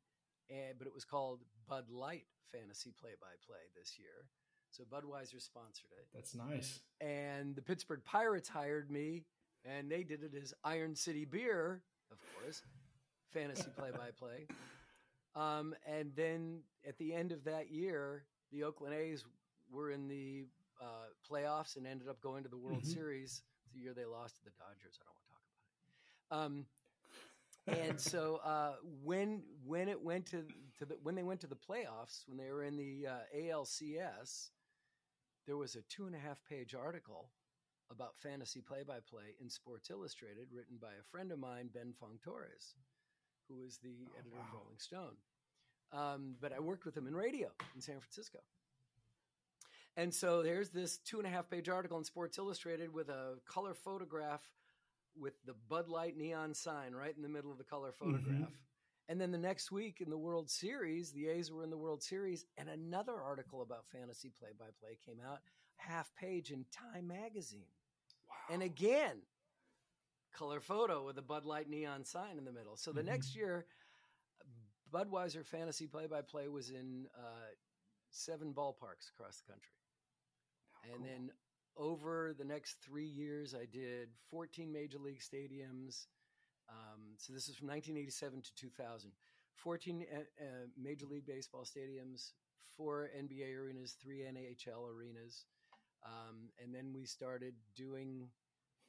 [0.49, 4.27] and, but it was called Bud Light Fantasy Play by Play this year.
[4.71, 6.07] So Budweiser sponsored it.
[6.13, 6.81] That's nice.
[6.99, 9.23] And the Pittsburgh Pirates hired me,
[9.63, 12.61] and they did it as Iron City Beer, of course,
[13.31, 14.47] fantasy play by play.
[15.35, 19.23] Um, and then at the end of that year, the Oakland A's
[19.71, 20.45] were in the
[20.81, 22.93] uh, playoffs and ended up going to the World Mhm.
[22.93, 23.41] Series.
[23.73, 24.99] The year they lost to the Dodgers.
[25.01, 26.14] I don't want to talk about it.
[26.31, 26.65] Um,
[27.67, 30.43] and so uh, when when it went to
[30.79, 34.49] to the when they went to the playoffs when they were in the uh, ALCS,
[35.47, 37.29] there was a two and a half page article
[37.91, 41.93] about fantasy play by play in Sports Illustrated, written by a friend of mine, Ben
[41.99, 42.75] Fong Torres,
[43.47, 44.53] who was the Oh, editor of.
[44.53, 45.15] Rolling Stone.
[45.93, 48.39] Um, but I worked with him in radio in San Francisco.
[49.97, 53.35] And so there's this two and a half page article in Sports Illustrated with a
[53.45, 54.41] color photograph
[55.17, 58.51] with the Bud Light neon sign right in the middle of the color photograph.
[59.07, 62.01] And then the next week in the World Series, the A's were in the World
[62.01, 65.39] Series, and another article about fantasy play by play came out,
[65.77, 67.67] half page in Time magazine.
[68.27, 68.35] Wow.
[68.55, 69.21] And again,
[70.33, 72.75] color photo with a Bud Light neon sign in the middle.
[72.77, 73.05] So the Mhm.
[73.05, 73.67] next year,
[74.91, 77.53] Budweiser fantasy play by play was in uh,
[78.11, 79.73] seven ballparks across the country.
[80.71, 81.05] How And cool.
[81.05, 81.31] then
[81.77, 86.07] over the next three years, I did 14 major league stadiums.
[86.69, 89.11] Um, so this is from 1987 to 2000.
[89.55, 90.45] 14 uh, uh,
[90.77, 92.31] major league baseball stadiums,
[92.75, 95.45] four NBA arenas, three NHL arenas.
[96.05, 98.27] Um, and then we started doing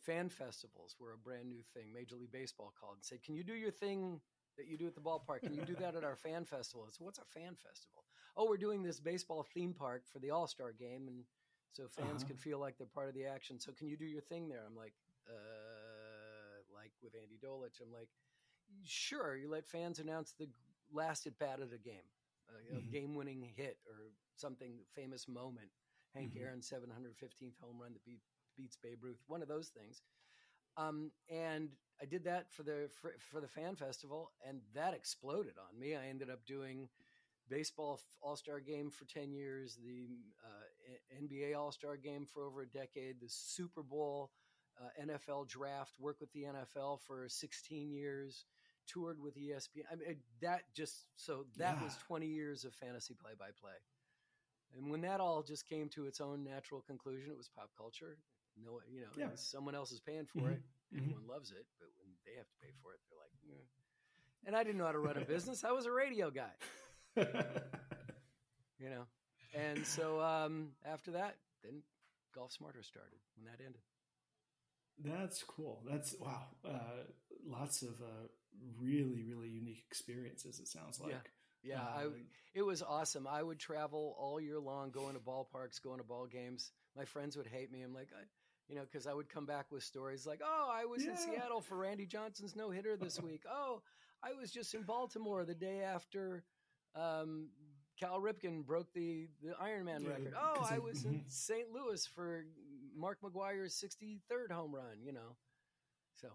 [0.07, 1.92] fan festivals were a brand new thing.
[1.92, 4.20] Major League Baseball called and said, Can you do your thing
[4.57, 5.40] that you do at the ballpark?
[5.42, 6.87] Can you do that at our fan festival?
[6.90, 8.05] So what's a fan festival?
[8.37, 11.25] Oh, we're doing this baseball theme park for the All Star game, and
[11.72, 12.24] so fans Uh-huh.
[12.24, 13.61] can feel like they're part of the action.
[13.61, 14.64] So can you do your thing there?
[14.66, 14.94] I'm like,
[15.29, 18.09] uh, like with Andy Dolich, I'm like,
[18.85, 19.37] sure.
[19.37, 20.48] You let fans announce the
[20.92, 22.09] last at bat of the game,
[22.48, 22.90] uh, you know, Mhm.
[22.90, 25.68] game winning hit or something famous moment.
[26.14, 26.40] Hank Mhm.
[26.40, 28.20] Aaron's 715th home run that beat,
[28.57, 30.02] beats Babe Ruth, one of those things.
[30.76, 35.55] Um, and I did that for the for, for the fan festival, and that exploded
[35.59, 35.96] on me.
[35.96, 36.88] I ended up doing
[37.48, 40.09] baseball All Star Game for ten years, the
[40.44, 40.65] uh,
[41.22, 44.31] NBA All Star Game for over a decade, the Super Bowl,
[44.81, 48.44] uh, NFL Draft, worked with the NFL for sixteen years,
[48.87, 49.85] toured with ESPN.
[49.90, 53.72] I mean, that just so that was twenty years of fantasy play by play.
[54.77, 58.18] And when that all just came to its own natural conclusion, it was pop culture.
[58.62, 59.29] No, you know, Yeah.
[59.35, 60.61] someone else is paying for it.
[60.92, 60.99] Mhm.
[61.03, 63.64] Everyone loves it, but when they have to pay for it, they're like, "Eh."
[64.44, 65.62] and I didn't know how to run a business.
[65.64, 66.53] I was a radio guy,
[68.79, 69.07] you know.
[69.57, 71.83] And so um, after that, then
[72.35, 73.81] Golf Smarter started when that ended.
[75.03, 75.83] That's cool.
[75.88, 76.42] That's wow.
[76.64, 77.05] Uh,
[77.47, 78.29] lots of uh,
[78.79, 80.61] really, really unique experiences.
[80.61, 81.12] It sounds like.
[81.12, 81.19] Yeah.
[81.62, 82.11] Yeah, I, Uh,
[82.55, 83.27] it was awesome.
[83.27, 86.71] I would travel all year long, going to ballparks, going to ball games.
[86.97, 87.83] My friends would hate me.
[87.83, 88.23] I'm like, I,
[88.69, 91.61] you know, because I would come back with stories like, "Oh, I was in Seattle
[91.61, 93.42] for Randy Johnson's no hitter this week.
[93.51, 93.83] Oh,
[94.23, 96.45] I was just in Baltimore the day after
[96.95, 97.49] um,
[97.98, 100.35] Cal Ripken broke the the Ironman record.
[100.38, 101.24] Oh, I was in.
[101.28, 101.70] St.
[101.72, 102.44] Louis for
[102.96, 105.02] Mark McGwire's 63rd home run.
[105.02, 105.37] You know,
[106.20, 106.28] so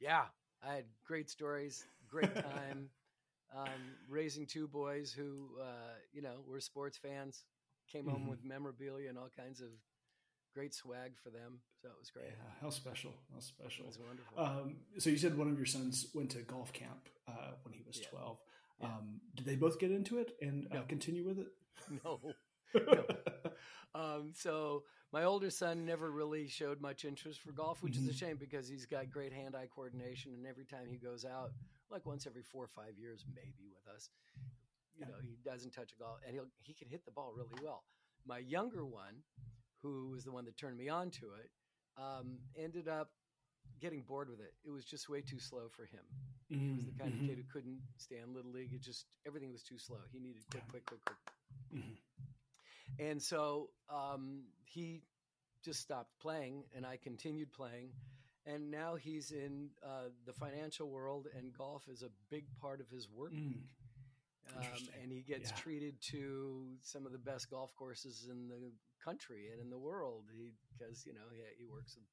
[0.00, 0.24] yeah,
[0.62, 2.90] I had great stories, great time.
[3.56, 3.68] um,
[4.08, 7.44] raising two boys who, uh, you know, were sports fans,
[7.90, 8.30] came home Mhm.
[8.30, 9.68] with memorabilia and all kinds of
[10.54, 11.60] great swag for them.
[11.80, 12.26] So it was great.
[12.28, 12.50] Yeah.
[12.60, 13.12] How special.
[13.30, 13.86] How It special.
[13.86, 14.38] was wonderful.
[14.38, 17.82] Um, so you said one of your sons went to golf camp uh, when he
[17.86, 18.08] was Yeah.
[18.08, 18.38] 12.
[18.82, 18.88] Yeah.
[18.88, 21.46] Um, did they both get into it and uh, continue with it?
[22.04, 22.32] no.
[23.94, 28.10] Um, so my older son never really showed much interest for golf, which is a
[28.12, 28.18] Mhm.
[28.18, 31.52] shame because he's got great hand-eye coordination, and every time he goes out,
[31.90, 34.08] like once every four or five years, maybe with us,
[34.94, 37.54] you know he doesn't touch a golf and he'll he can hit the ball really
[37.62, 37.84] well.
[38.26, 39.22] My younger one,
[39.82, 41.50] who was the one that turned me on to it,
[41.98, 43.10] um, ended up
[43.82, 44.54] getting bored with it.
[44.64, 46.04] It was just way too slow for him.
[46.50, 46.70] Mm-hmm.
[46.70, 48.72] He was the kind of kid who couldn't stand little league.
[48.72, 49.98] It just everything was too slow.
[50.12, 51.18] He needed quick, quick, quick, quick.
[51.74, 51.96] Mhm.
[52.98, 55.02] And so um, he
[55.64, 57.90] just stopped playing, and I continued playing.
[58.46, 62.88] And now he's in uh, the financial world, and golf is a big part of
[62.90, 63.48] his work Mm.
[63.48, 63.70] week.
[64.56, 65.56] Um, and he gets Yeah.
[65.56, 70.24] treated to some of the best golf courses in the country and in the world.
[70.76, 72.04] Because you know he, he works with,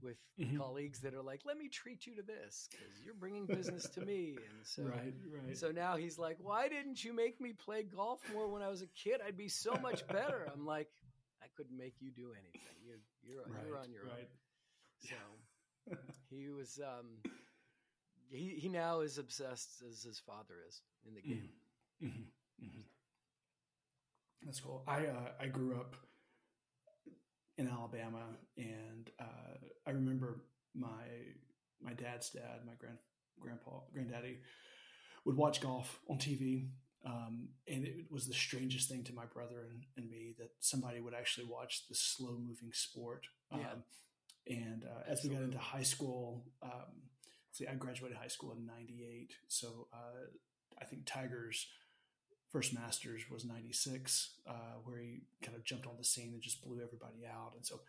[0.00, 0.56] with Mhm.
[0.56, 4.00] colleagues that are like, "Let me treat you to this because you're bringing business to
[4.00, 5.56] me." And so, right, right.
[5.56, 8.82] so now he's like, "Why didn't you make me play golf more when I was
[8.82, 9.20] a kid?
[9.24, 10.88] I'd be so much better." I'm like,
[11.42, 12.76] "I couldn't make you do anything.
[12.84, 14.10] You, you're you're on your right.
[14.10, 14.28] own."
[14.98, 15.16] So
[16.30, 16.80] he was.
[16.80, 17.22] Um,
[18.30, 21.50] he he now is obsessed as his father is in the game.
[22.00, 22.84] Mhm, mhm.
[24.42, 24.82] That's cool.
[24.86, 25.94] I uh, I grew up
[27.62, 28.24] in Alabama,
[28.56, 30.42] and uh, I remember
[30.74, 31.04] my
[31.80, 32.98] my dad's dad, my grand
[33.40, 34.38] grandpa, granddaddy,
[35.24, 36.68] would watch golf on TV,
[37.04, 41.00] um, and it was the strangest thing to my brother and, and me that somebody
[41.00, 43.26] would actually watch this slow moving sport.
[43.50, 43.58] Yeah.
[43.58, 43.84] Um,
[44.48, 47.02] and uh, as we got into high school, um,
[47.52, 50.26] see, I graduated high school in '98, so uh,
[50.80, 51.66] I think Tiger's
[52.52, 54.52] first Masters was '96, uh,
[54.84, 57.52] where he kind of jumped on the scene and just blew everybody out.
[57.56, 57.80] And so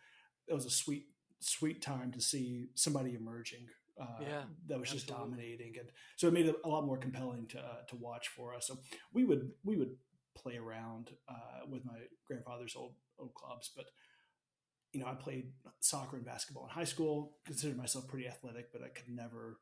[0.48, 1.06] it was a sweet,
[1.40, 3.66] sweet time to see somebody emerging.
[4.00, 7.46] Uh, Yeah, that was just dominating, and so it made it a lot more compelling
[7.48, 8.66] to uh, to watch for us.
[8.66, 8.78] So
[9.12, 9.96] we would we would
[10.34, 13.84] play around uh, with my grandfather's old old clubs, but
[14.92, 17.36] you know I played soccer and basketball in high school.
[17.46, 19.60] Considered myself pretty athletic, but I could never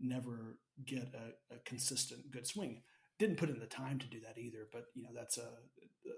[0.00, 2.82] never get a, a consistent good swing
[3.18, 4.66] didn't put in the time to do that either.
[4.72, 6.14] But you know, that's a, a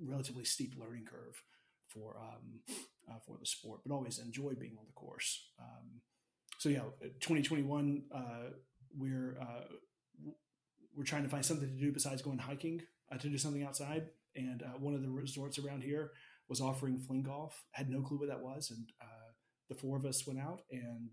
[0.00, 1.42] relatively steep learning curve
[1.88, 2.60] for um,
[3.08, 3.80] uh, for the sport.
[3.84, 5.48] But always enjoyed being on the course.
[5.60, 6.00] Um,
[6.58, 6.82] so yeah,
[7.20, 8.20] 2021, uh,
[8.96, 9.64] we're uh,
[10.96, 14.08] we're trying to find something to do besides going hiking uh, to do something outside.
[14.36, 16.12] And uh, one of the resorts around here
[16.48, 17.64] was offering fling golf.
[17.72, 19.32] Had no clue what that was, and uh,
[19.68, 21.10] the four of us went out and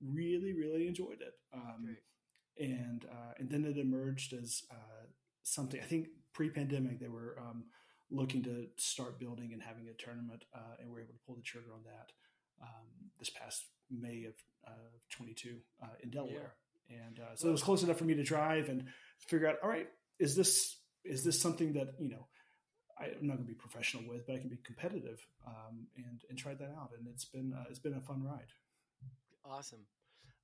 [0.00, 1.34] really, really enjoyed it.
[1.52, 1.96] Um.
[2.58, 5.06] And uh, and then it emerged as uh,
[5.42, 5.80] something.
[5.80, 7.64] I think pre-pandemic they were um,
[8.10, 11.36] looking to start building and having a tournament, uh, and we were able to pull
[11.36, 12.12] the trigger on that
[12.62, 14.34] um, this past May of
[14.66, 14.70] uh,
[15.10, 16.54] 22 uh, in Delaware.
[16.90, 18.84] And uh, so it was close enough for me to drive and
[19.18, 19.56] figure out.
[19.62, 19.88] All right,
[20.18, 22.26] is this is this something that you know
[22.98, 26.22] I, I'm not going to be professional with, but I can be competitive um, and
[26.28, 26.90] and try that out.
[26.98, 28.52] And it's been uh, it's been a fun ride.
[29.44, 29.86] Awesome.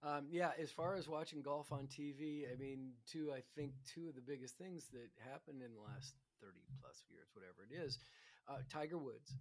[0.03, 4.09] Um, yeah, as far as watching golf on TV, I mean, two, I think two
[4.09, 7.99] of the biggest things that happened in the last 30 plus years, whatever it is,
[8.49, 9.37] uh, Tiger Woods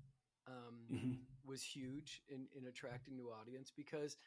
[0.48, 1.14] um, Mm-hmm.
[1.46, 4.18] was huge in, in attracting new audience because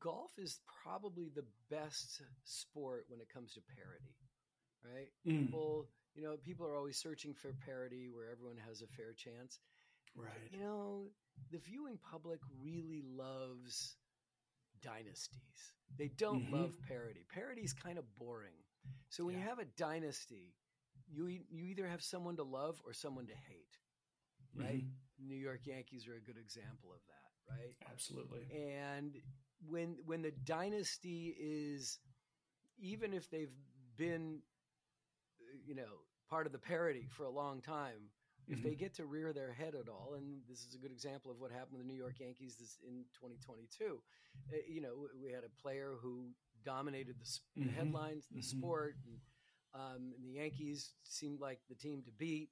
[0.00, 4.16] golf is probably the best sport when it comes to parity,
[4.84, 5.10] right?
[5.26, 9.12] Mm, People, you know, people are always searching for parity where everyone has a fair
[9.14, 9.60] chance.
[10.16, 10.50] right.
[10.50, 11.10] You know,
[11.50, 13.96] the viewing public really loves
[14.86, 15.74] dynasties.
[15.98, 16.50] They don't Mhm.
[16.50, 17.24] love parity.
[17.28, 18.58] Parity is kind of boring.
[19.10, 20.54] So when you have a dynasty,
[21.08, 23.78] you you either have someone to love or someone to hate.
[24.56, 24.84] Right?
[24.84, 24.92] Mhm.
[25.18, 27.76] New York Yankees are a good example of that, right?
[27.92, 28.46] Absolutely.
[28.50, 29.16] And
[29.68, 31.98] when when the dynasty is
[32.78, 33.54] even if they've
[33.96, 34.42] been
[35.40, 38.10] uh, you know part of the parity for a long time
[38.48, 41.30] if they get to rear their head at all, and this is a good example
[41.30, 44.00] of what happened with the New York Yankees this, in 2022.
[44.52, 46.28] Uh, you know, we had a player who
[46.64, 47.74] dominated the, s the Mhm.
[47.74, 48.42] headlines, the Mhm.
[48.42, 49.18] sport, and,
[49.74, 52.50] um, and the Yankees seemed like the team to beat,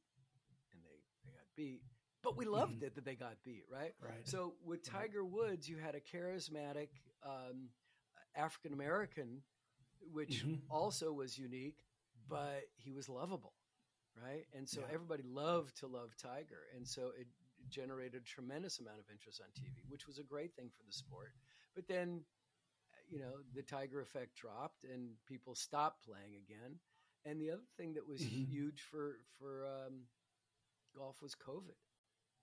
[0.73, 1.83] and they, they got beat.
[2.23, 3.95] But we loved it that they got beat, right?
[4.01, 4.27] Right.
[4.27, 5.09] So with Right.
[5.09, 6.89] Tiger Woods, you had a charismatic
[7.25, 7.71] um,
[8.35, 9.43] African American,
[10.13, 10.61] which Mhm.
[10.71, 11.85] also was unique,
[12.29, 13.55] but he was lovable,
[14.21, 14.47] right?
[14.55, 14.89] And so Yeah.
[14.93, 17.27] everybody loved to love Tiger, and so it
[17.71, 20.93] generated a tremendous amount of interest on TV, which was a great thing for the
[20.93, 21.33] sport.
[21.75, 22.23] But then,
[23.11, 26.79] you know, the Tiger effect dropped, and people stopped playing again.
[27.25, 28.47] And the other thing that was Mhm.
[28.49, 30.03] huge for for um,
[30.97, 31.77] golf was COVID.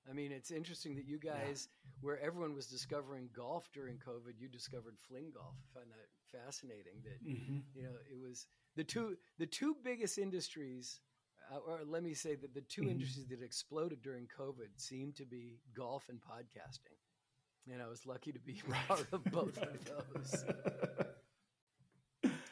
[0.10, 1.70] I mean, it's interesting that you guys,
[2.02, 5.56] where everyone was discovering golf during COVID, you discovered fling golf.
[5.62, 6.10] I find that
[6.40, 7.02] fascinating.
[7.04, 7.64] That Mhm.
[7.74, 11.00] you know, it was the two the two biggest industries,
[11.50, 12.92] uh, or let me say that the 2 Mhm.
[12.92, 16.98] industries that exploded during COVID seemed to be golf and podcasting.
[17.72, 18.54] And I was lucky to be
[18.88, 20.46] part of both of those.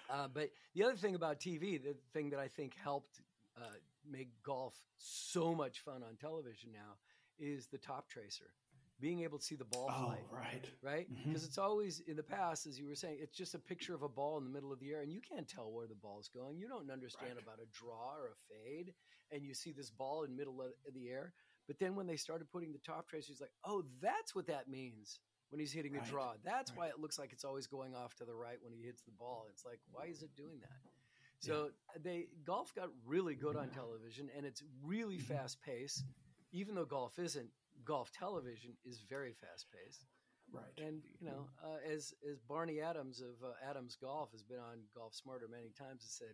[0.10, 3.22] Uh, but the other thing about TV, the thing that I think helped
[3.58, 3.62] uh,
[4.10, 6.98] make golf so much fun on television now
[7.38, 8.52] is the top tracer
[9.00, 10.66] being able to see the ball Oh, right.
[10.82, 11.08] right?
[11.28, 14.02] Because it's always in the past as you were saying it's just a picture of
[14.04, 16.30] a ball in the middle of the air and you can't tell where the ball's
[16.30, 16.58] going.
[16.58, 17.44] You don't understand Right.
[17.44, 18.94] about a draw or a fade
[19.32, 21.34] and you see this ball in middle of the air.
[21.68, 24.68] But then when they started putting the top tracer he's like oh that's what that
[24.70, 25.20] means
[25.50, 26.34] when he's hitting a draw.
[26.44, 26.78] That's Right.
[26.78, 29.12] why it looks like it's always going off to the right when he hits the
[29.12, 29.48] ball.
[29.52, 30.92] It's like why is it doing that?
[31.40, 31.70] So
[32.04, 35.34] they golf got really good on television and it's really Mm-hmm.
[35.34, 36.06] fast paced
[36.52, 37.50] even though golf isn't
[37.86, 40.06] golf television is very fast paced
[40.52, 40.64] Right.
[40.88, 44.80] and you know, uh, as as Barney Adams of uh, Adams Golf has been on
[44.96, 46.34] Golf Smarter many times, has said,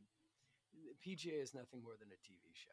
[1.06, 2.72] PGA is nothing more than a TV show.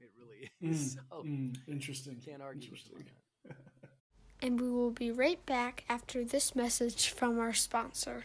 [0.00, 0.96] It really is.
[0.96, 2.20] Mm, so mm, interesting.
[2.24, 3.14] can't argue with him on Interesting.
[3.44, 3.56] that.
[4.42, 8.24] And we will be right back after this message from our sponsor.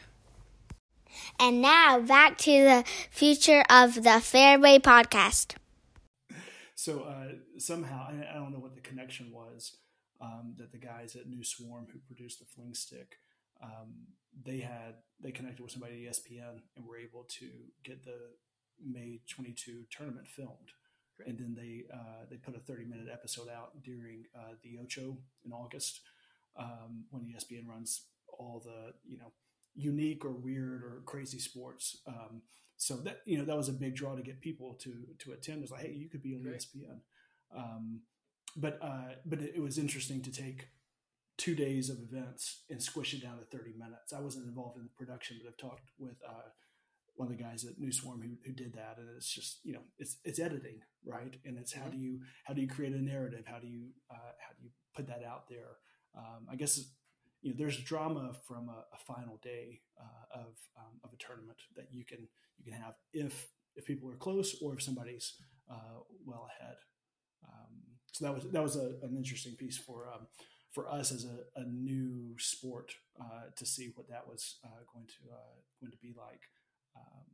[1.39, 5.55] And now back to the future of the Fairway podcast.
[6.77, 9.77] So uh, somehow, I, I don't know what the connection was
[10.26, 13.17] um, that the guys at New Swarm who produced the Fling Stick,
[13.61, 14.07] um,
[14.43, 17.49] they had they connected with somebody at ESPN and were able to
[17.84, 18.17] get the
[18.84, 20.71] May 22 tournament filmed.
[21.15, 21.30] Great.
[21.30, 25.17] And then they uh, they put a 30 minute episode out during uh, the Ocho
[25.45, 26.01] in August
[26.57, 28.07] um, when ESPN runs
[28.38, 29.32] all the you know
[29.76, 31.97] unique or weird or crazy sports.
[32.07, 32.41] Um,
[32.78, 35.59] so that you know that was a big draw to get people to to attend.
[35.59, 36.57] It was like, hey, you could be on Great.
[36.57, 36.99] ESPN.
[37.55, 38.01] Um,
[38.55, 40.67] but uh, but it, it was interesting to take
[41.37, 44.13] two days of events and squish it down to 30 minutes.
[44.13, 46.47] I wasn't involved in the production, but I've talked with uh,
[47.15, 49.73] one of the guys at New Swarm who, who did that, and it's just you
[49.73, 51.35] know it's it's editing, right?
[51.45, 51.91] And it's how Mhm.
[51.91, 53.43] do you how do you create a narrative?
[53.45, 55.77] How do you uh, how do you put that out there?
[56.17, 56.79] Um, I guess
[57.41, 61.57] you know there's drama from a, a final day uh, of um, of a tournament
[61.75, 62.27] that you can
[62.57, 65.35] you can have if if people are close or if somebody's
[65.69, 66.77] uh, well ahead.
[67.43, 70.28] Um, so that was that was a, an interesting piece for um,
[70.72, 75.05] for us as a, a new sport uh, to see what that was uh, going
[75.07, 76.41] to uh, going to be like.
[76.95, 77.26] Um,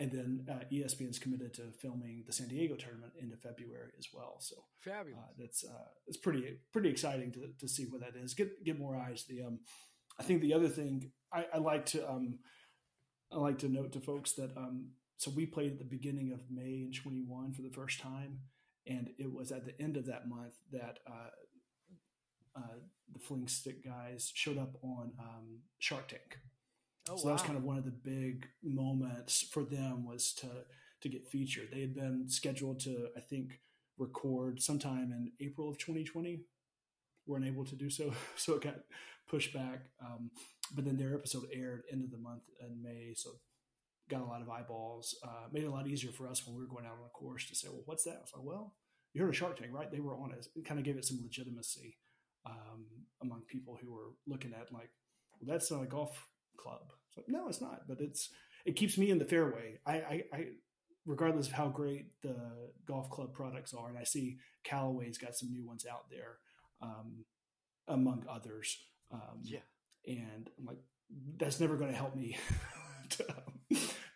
[0.00, 4.36] and then uh, is committed to filming the San Diego tournament into February as well.
[4.38, 5.18] So Fabulous.
[5.18, 8.34] uh, that's uh, it's pretty pretty exciting to, to see what that is.
[8.34, 9.24] Get get more eyes.
[9.28, 9.60] The um,
[10.18, 12.38] I think the other thing I, I like to um,
[13.32, 16.48] I like to note to folks that um, so we played at the beginning of
[16.48, 18.38] May in 21 for the first time,
[18.88, 21.30] and it was at the end of that month that uh,
[22.56, 22.78] uh,
[23.12, 26.38] the Fling Stick guys showed up on um, Shark Tank.
[27.10, 30.48] oh, so that was kind of one of the big moments for them was to
[31.00, 31.68] to get featured.
[31.72, 33.60] They had been scheduled to, I think,
[33.98, 36.40] record sometime in April of 2020.
[37.26, 38.80] weren't able to do so, so it got
[39.28, 39.82] pushed back.
[40.04, 40.30] Um,
[40.74, 43.30] but then their episode aired end of the month in May, so
[44.08, 45.16] got a lot of eyeballs.
[45.22, 47.10] Uh, made it a lot easier for us when we were going out on a
[47.10, 48.74] course to say, "Well, what's that?" I was like, "Well,
[49.12, 49.90] you heard of Shark Tank, right?
[49.90, 50.46] They were on it.
[50.56, 51.96] It kind of gave it some legitimacy
[52.46, 52.84] um,
[53.22, 54.90] among people who were looking at like,
[55.40, 56.92] well, that's not a golf club.
[57.08, 57.82] It's like, no, it's not.
[57.88, 58.30] But it's
[58.64, 59.78] it keeps me in the fairway.
[59.86, 60.44] I, I, I
[61.06, 62.36] regardless of how great the
[62.86, 66.38] golf club products are, and I see Callaway's got some new ones out there,
[66.82, 67.24] um,
[67.88, 68.78] among others.
[69.10, 69.60] Um, Yeah.
[70.06, 70.82] and I'm like,
[71.38, 72.36] that's never going to help me
[73.10, 73.24] to,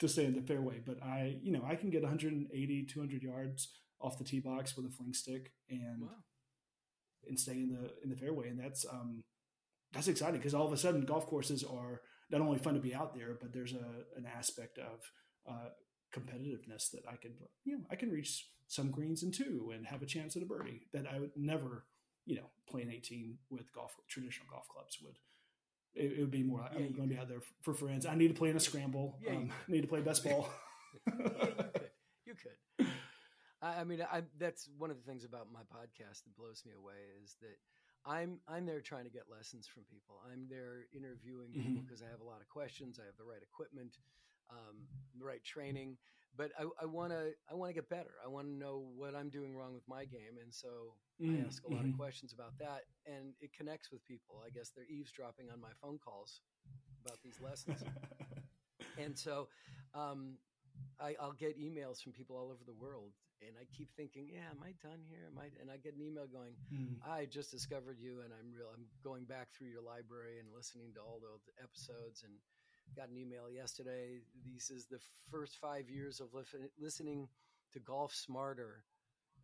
[0.03, 0.81] to stay in the fairway.
[0.85, 3.69] But I, you know, I can get 180, 200 yards
[4.01, 6.09] off the tee box with a fling stick and Wow.
[7.29, 9.23] and stay in the in the fairway, and that's um
[9.93, 12.01] that's exciting because all of a sudden golf courses are
[12.31, 15.01] not only fun to be out there, but there's a an aspect of
[15.49, 15.69] uh,
[16.15, 17.33] competitiveness that I can
[17.65, 20.47] you know I can reach some greens in two and have a chance at a
[20.47, 21.85] birdie that I would never
[22.27, 25.17] you know play an 18 with golf traditional golf clubs would.
[25.95, 26.66] It, it would be more.
[26.72, 28.07] Yeah, I'm going to be out there for friends.
[28.07, 29.18] I need to play in a scramble.
[29.22, 30.49] Yeah, um, I need to play best ball.
[31.07, 31.90] yeah, you could.
[32.26, 32.86] You could.
[33.62, 36.72] I, I mean, I, that's one of the things about my podcast that blows me
[36.72, 37.57] away is that
[38.05, 40.18] I'm I'm there trying to get lessons from people.
[40.30, 42.99] I'm there interviewing people because I have a lot of questions.
[42.99, 43.97] I have the right equipment,
[44.51, 44.82] um,
[45.16, 45.97] the right training,
[46.37, 48.14] but I, I want to I want to get better.
[48.24, 50.97] I want to know what I'm doing wrong with my game, and so
[51.28, 51.91] I Mm, ask a lot mhm.
[51.91, 54.43] of questions about that, and it connects with people.
[54.45, 56.41] I guess they're eavesdropping on my phone calls
[57.05, 57.85] about these lessons
[58.97, 59.49] and so
[59.95, 60.39] um,
[61.01, 64.51] I, I'll get emails from people all over the world, and I keep thinking, "Yeah,
[64.51, 65.26] am I done here?
[65.30, 67.01] Am I?" And I get an email going, Mm.
[67.05, 68.68] "I just discovered you, and I'm real.
[68.72, 72.35] I'm going back through your library and listening to all the episodes, and
[72.97, 74.20] got an email yesterday.
[74.55, 74.99] This is the
[75.30, 77.28] first five years of lif- listening
[77.72, 78.84] to Golf Smarter.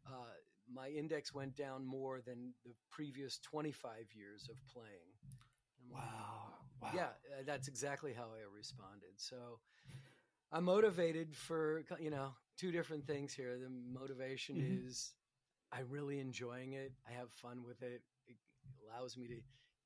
[0.07, 0.35] Uh,
[0.73, 5.09] my index went down more than the previous 25 years of playing.
[5.91, 6.01] Wow.
[6.81, 6.91] Wow.
[6.95, 9.11] yeah, uh, that's exactly how I responded.
[9.17, 9.59] So,
[10.53, 13.59] I'm motivated for you know two different things here.
[13.59, 14.89] The motivation mm-hmm.
[14.89, 15.13] is
[15.73, 16.93] I'm really enjoying it.
[17.09, 18.03] I have fun with it.
[18.27, 18.37] It
[18.87, 19.37] allows me to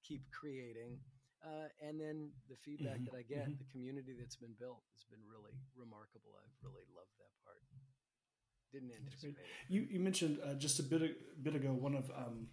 [0.04, 0.98] keep creating.
[1.42, 3.10] Uh, and then the feedback mm-hmm.
[3.10, 3.58] that I get, mm-hmm.
[3.58, 6.38] the community that's been built has been really remarkable.
[6.38, 7.58] I've really loved that part.
[8.70, 9.44] Didn't anticipate.
[9.68, 11.10] You you mentioned uh, just a bit a
[11.42, 12.48] bit ago one of um,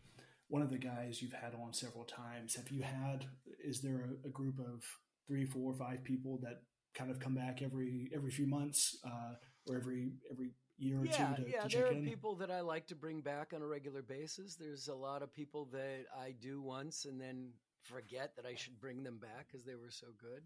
[0.49, 2.55] one of the guys you've had on several times.
[2.55, 3.25] Have you had?
[3.63, 4.83] Is there a, a group of
[5.27, 6.63] three, four, five people that
[6.95, 9.35] kind of come back every every few months uh,
[9.67, 12.03] or every every year or yeah, two to, yeah, to there are in?
[12.03, 14.55] people that I like to bring back on a regular basis.
[14.55, 17.51] There's a lot of people that I do once and then
[17.83, 20.43] forget that I should bring them back because they were so good.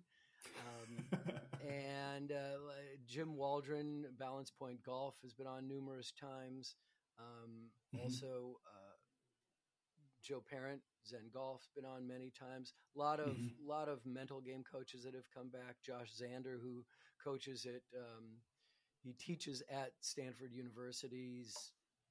[0.67, 1.19] Um,
[1.67, 2.57] and uh,
[3.07, 6.75] Jim Waldron, Balance Point Golf, has been on numerous times.
[7.19, 8.03] Um, mm-hmm.
[8.03, 8.97] Also, uh,
[10.23, 12.73] Joe Parent, Zen Golf's been on many times.
[12.95, 13.67] A lot of mm-hmm.
[13.67, 15.75] lot of mental game coaches that have come back.
[15.85, 16.85] Josh Zander, who
[17.23, 18.39] coaches at um,
[19.03, 21.53] he teaches at Stanford University's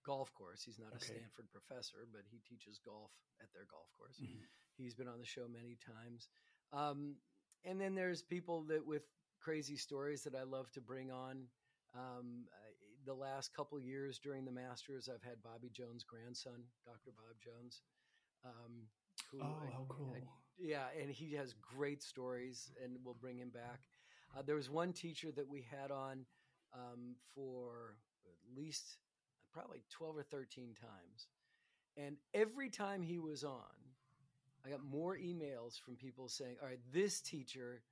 [0.04, 0.62] golf course.
[0.62, 1.00] He's not okay.
[1.00, 3.10] a Stanford professor, but he teaches golf
[3.40, 4.20] at their golf course.
[4.20, 4.44] Mm-hmm.
[4.76, 6.28] He's been on the show many times.
[6.72, 7.16] Um,
[7.64, 9.02] and then there's people that with
[9.40, 11.44] crazy stories that I love to bring on.
[11.94, 12.44] Um,
[13.04, 17.10] the last couple years during the Masters, I've had Bobby Jones' grandson, Dr.
[17.16, 17.82] Bob Jones.
[18.44, 18.86] Um,
[19.30, 20.14] who, oh, how cool!
[20.16, 20.22] I,
[20.58, 23.80] yeah, and he has great stories, and we'll bring him back.
[24.36, 26.24] Uh, there was one teacher that we had on
[26.74, 27.96] um, for
[28.26, 28.98] at least
[29.52, 31.28] probably 12 or 13 times.
[31.96, 33.60] And every time he was on,
[34.64, 37.82] I got more emails from people saying, "All right, this teacher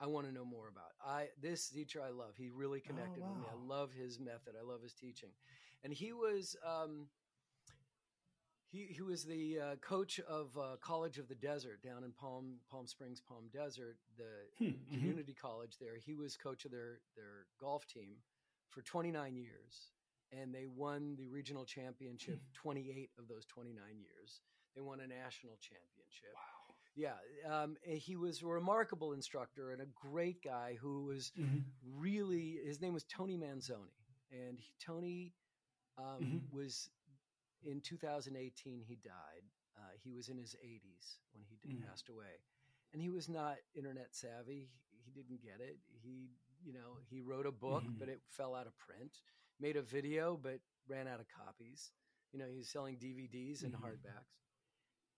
[0.00, 0.92] I want to know more about.
[1.04, 2.36] I this teacher I love.
[2.36, 3.32] He really oh, connected oh, wow.
[3.32, 3.46] with me.
[3.52, 4.54] I love his method.
[4.58, 5.30] I love his teaching."
[5.84, 7.08] And he was um,
[8.72, 12.54] he, he was the uh, coach of uh, College of the Desert down in Palm
[12.70, 14.24] Palm Springs, Palm Desert, the
[14.58, 14.94] hmm, mm-hmm.
[14.94, 15.98] community college there.
[16.02, 18.16] He was coach of their their golf team
[18.70, 19.90] for 29 years,
[20.32, 22.68] and they won the regional championship hmm.
[22.68, 24.40] 28 of those 29 years.
[24.74, 26.34] They won a national championship.
[26.34, 26.74] Wow.
[26.94, 27.14] Yeah,
[27.50, 31.60] um, he was a remarkable instructor and a great guy who was mm-hmm.
[31.98, 32.58] really.
[32.64, 33.96] His name was Tony Manzoni,
[34.30, 35.32] and he, Tony
[35.96, 36.56] um, mm-hmm.
[36.56, 36.90] was
[37.64, 39.44] in 2018 he died.
[39.76, 41.88] Uh, he was in his 80s when he did, mm.
[41.88, 42.44] passed away,
[42.92, 44.68] and he was not internet savvy.
[45.04, 45.78] He, didn't get it.
[46.02, 46.30] He,
[46.64, 47.98] you know, he wrote a book, mm.
[47.98, 49.18] but it fell out of print.
[49.60, 51.90] Made a video, but ran out of copies.
[52.32, 53.80] You know, he was selling DVDs and mm.
[53.80, 54.41] hardbacks.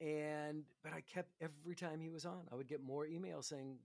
[0.00, 3.76] And but I kept every time he was on, I would get more emails saying,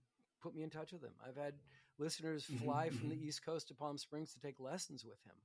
[0.42, 1.54] "Put me in touch with him." I've had
[1.98, 2.96] listeners fly mm-hmm.
[2.96, 5.36] from the East Coast to Palm Springs to take lessons with him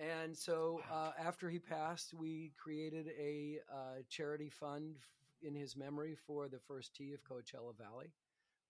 [0.00, 4.96] and so uh, after he passed, we created a uh, charity fund
[5.42, 8.10] in his memory for the first tee of Coachella Valley,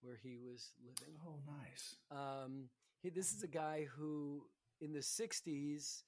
[0.00, 1.14] where he was living.
[1.24, 1.96] Oh, nice.
[2.10, 2.68] Um,
[3.00, 4.42] he, this is a guy who,
[4.80, 6.02] in the '60s,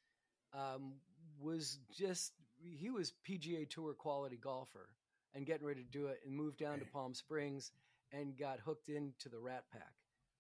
[0.55, 0.95] um,
[1.41, 4.89] was just he was PGA Tour quality golfer
[5.35, 7.73] and getting ready to do it, and moved down to Palm Springs
[8.13, 9.93] and got hooked into the Rat Pack.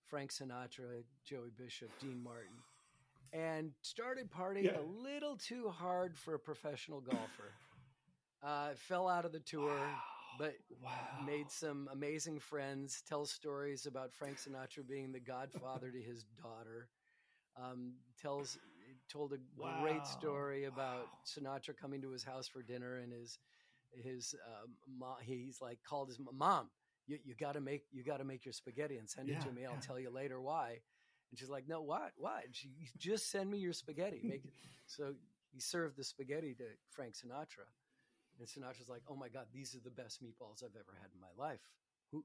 [0.07, 2.59] Frank Sinatra, Joey Bishop, Dean Martin
[3.32, 4.78] and started partying yeah.
[4.78, 7.18] a little too hard for a professional golfer.
[8.45, 9.99] Uh, fell out of the tour, wow.
[10.36, 10.90] but wow.
[11.24, 13.01] made some amazing friends.
[13.09, 16.88] Tells stories about Frank Sinatra being the godfather to his daughter.
[17.57, 18.59] Um, tells
[19.09, 19.78] told a wow.
[19.80, 23.38] great story about Sinatra coming to his house for dinner and his
[23.95, 24.66] his uh,
[24.99, 25.16] mom.
[25.22, 26.68] He's like called his mom.
[27.07, 29.43] You, you got to make you got to make your spaghetti and send yeah, it
[29.43, 29.64] to me.
[29.64, 29.80] I'll yeah.
[29.80, 30.78] tell you later why.
[31.30, 32.12] And she's like, no, what?
[32.16, 32.45] What?
[32.45, 32.68] And she
[32.99, 34.20] just send me your spaghetti.
[34.22, 34.53] Make it.
[34.86, 35.14] So
[35.51, 37.66] he served the spaghetti to Frank Sinatra.
[38.38, 41.20] And Sinatra's like, oh my God, these are the best meatballs I've ever had in
[41.20, 41.61] my life.
[42.11, 42.24] Who,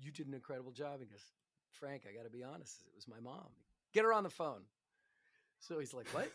[0.00, 1.00] you did an incredible job.
[1.00, 1.24] He goes,
[1.70, 2.82] Frank, I got to be honest.
[2.86, 3.46] It was my mom.
[3.92, 4.62] Get her on the phone.
[5.60, 6.30] So he's like, what?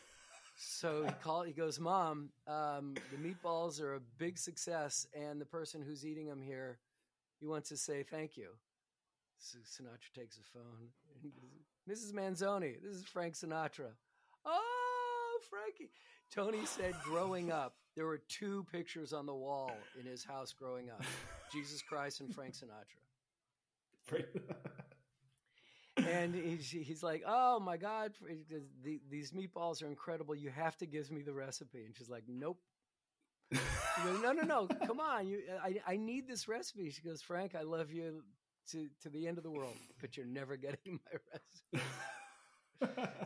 [0.55, 5.07] So he called, he goes, mom, um, the meatballs are a big success.
[5.13, 6.79] And the person who's eating them here,
[7.39, 8.49] he wants to say thank you.
[9.37, 10.89] So Sinatra takes the phone
[11.23, 11.33] and goes,
[11.89, 12.13] Mrs.
[12.13, 13.91] Manzoni, this is Frank Sinatra.
[14.45, 15.91] Oh, Frankie.
[16.31, 20.89] Tony said growing up, there were two pictures on the wall in his house growing
[20.89, 21.03] up
[21.51, 23.01] Jesus Christ and Frank Sinatra.
[26.07, 28.13] And he's, he's like, oh my God,
[29.09, 30.35] these meatballs are incredible.
[30.35, 31.85] You have to give me the recipe.
[31.85, 32.59] And she's like, nope.
[33.51, 34.67] Goes, no, no, no.
[34.85, 35.27] Come on.
[35.27, 36.89] You, I, I need this recipe.
[36.89, 38.23] She goes, Frank, I love you
[38.71, 41.87] to, to the end of the world, but you're never getting my recipe.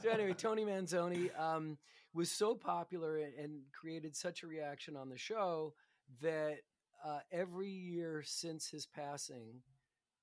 [0.02, 1.78] so anyway, Tony Manzoni um,
[2.14, 5.74] was so popular and, and, created such a reaction on the show
[6.22, 6.58] that
[7.06, 9.62] uh, every year since his passing,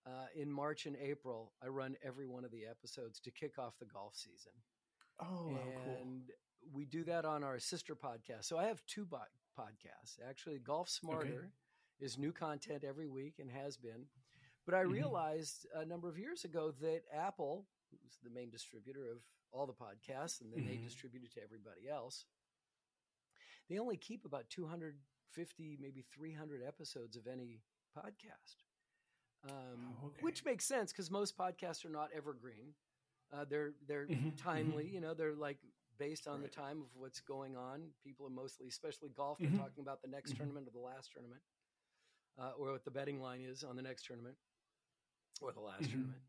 [0.06, 3.78] uh, in March and April, I run every one of the episodes to kick off
[3.78, 4.52] the golf season.
[5.20, 6.72] Oh, and cool.
[6.74, 8.44] we do that on our sister podcast.
[8.44, 9.18] So I have two bo-
[9.58, 10.18] podcasts.
[10.28, 11.48] Actually, Golf Smarter okay.
[12.00, 14.06] is new content every week and has been.
[14.66, 14.92] But I mm-hmm.
[14.92, 19.18] realized a number of years ago that Apple, who's the main distributor of
[19.52, 20.68] all the podcasts, and then mm-hmm.
[20.68, 22.24] they distribute it to everybody else,
[23.70, 27.62] they only keep about 250, maybe 300 episodes of any
[27.96, 28.64] podcast.
[29.48, 30.22] Um, oh, okay.
[30.22, 32.74] Which makes sense because most podcasts are not evergreen.
[33.32, 34.30] Uh, they're they're mm-hmm.
[34.36, 34.84] timely.
[34.84, 34.94] Mm-hmm.
[34.94, 35.58] You know, they're like
[35.98, 36.42] based on right.
[36.42, 37.82] the time of what's going on.
[38.02, 39.58] People are mostly, especially golf, mm-hmm.
[39.58, 40.38] talking about the next mm-hmm.
[40.38, 41.40] tournament or the last tournament,
[42.38, 44.36] uh, or what the betting line is on the next tournament
[45.40, 45.92] or the last mm-hmm.
[45.92, 46.22] tournament.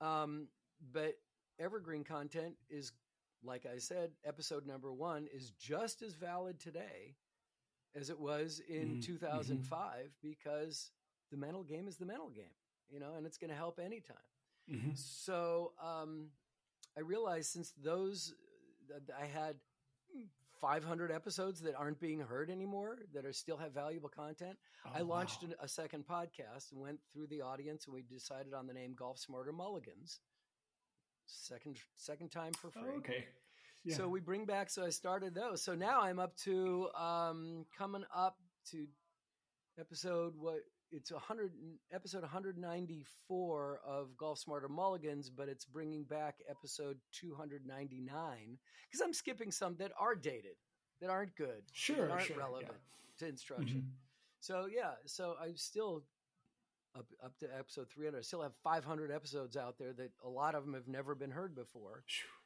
[0.00, 0.48] Um,
[0.92, 1.14] but
[1.58, 2.92] evergreen content is,
[3.42, 7.16] like I said, episode number one is just as valid today
[7.94, 9.00] as it was in mm-hmm.
[9.00, 10.90] 2005 because
[11.30, 12.56] the mental game is the mental game,
[12.88, 14.16] you know, and it's going to help anytime.
[14.70, 14.90] Mm-hmm.
[14.94, 16.28] So um,
[16.96, 18.34] I realized since those,
[19.20, 19.56] I had
[20.60, 24.56] 500 episodes that aren't being heard anymore that are still have valuable content.
[24.86, 25.54] Oh, I launched wow.
[25.62, 29.18] a second podcast and went through the audience and we decided on the name Golf
[29.18, 30.20] Smarter Mulligans.
[31.26, 32.82] Second second time for free.
[32.94, 33.26] Oh, okay.
[33.84, 33.96] Yeah.
[33.96, 35.62] So we bring back so I started those.
[35.62, 38.36] So now I'm up to um coming up
[38.70, 38.86] to
[39.78, 40.60] episode what
[40.90, 41.52] it's 100
[41.92, 49.50] episode 194 of golf smarter mulligans but it's bringing back episode 299 because i'm skipping
[49.50, 50.56] some that are dated
[51.00, 53.18] that aren't good sure aren't sure, relevant yeah.
[53.18, 53.88] to instruction mm-hmm.
[54.40, 56.02] so yeah so i'm still
[56.96, 60.54] up, up to episode 300 i still have 500 episodes out there that a lot
[60.54, 62.02] of them have never been heard before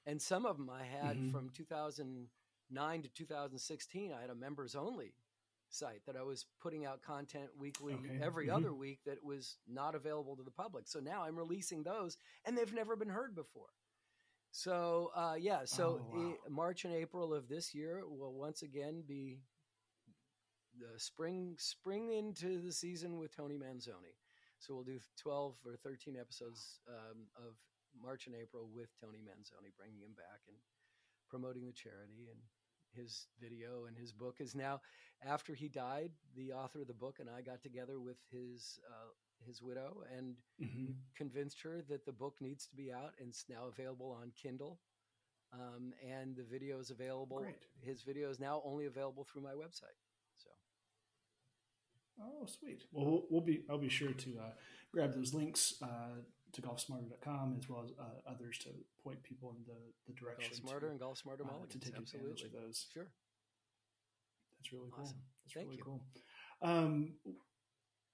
[0.07, 1.31] and some of them i had mm-hmm.
[1.31, 5.15] from 2009 to 2016 i had a members only
[5.75, 8.19] site that I was putting out content weekly okay.
[8.23, 8.57] every mm-hmm.
[8.57, 10.87] other week that was not available to the public.
[10.87, 13.71] So now I'm releasing those and they've never been heard before.
[14.51, 16.35] So uh, yeah, so oh, wow.
[16.51, 19.41] March and April of this year will once again be
[20.79, 24.17] the spring spring into the season with Tony Manzoni.
[24.59, 27.55] So we'll do 12 or 13 episodes um, of
[28.01, 30.57] March and April with Tony Manzoni, bringing him back and
[31.29, 32.39] promoting the charity and
[32.97, 34.81] his video and his book is now
[35.25, 39.11] after he died the author of the book and i got together with his uh,
[39.47, 40.93] his widow and mm-hmm.
[41.17, 44.79] convinced her that the book needs to be out and it's now available on kindle
[45.53, 47.67] um, and the video is available Great.
[47.81, 49.99] his video is now only available through my website
[50.37, 50.51] so
[52.21, 52.85] Oh, sweet.
[52.93, 53.65] Well, we'll be.
[53.71, 54.51] I'll be sure to uh,
[54.93, 56.21] grab those links uh,
[56.53, 58.69] to golfsmarter.com as well as uh, others to
[59.03, 60.53] point people in the, the direction.
[60.53, 62.31] Golf Smarter to, and Golf Smarter uh, to take Absolutely.
[62.31, 62.87] advantage of those.
[62.93, 63.07] Sure.
[64.59, 65.17] That's really awesome.
[65.17, 65.23] cool.
[65.45, 65.85] That's Thank really you.
[65.85, 66.03] cool.
[66.63, 67.13] Um,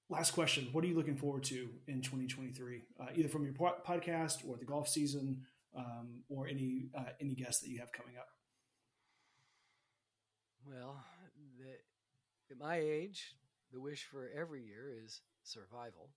[0.08, 3.76] last question: What are you looking forward to in 2023, uh, either from your po-
[3.86, 5.42] podcast or the golf season,
[5.76, 8.28] um, or any uh, any guests that you have coming up?
[10.66, 11.02] Well,
[11.58, 11.72] the,
[12.50, 13.34] at my age,
[13.72, 16.10] the wish for every year is survival.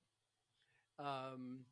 [0.99, 1.65] Um,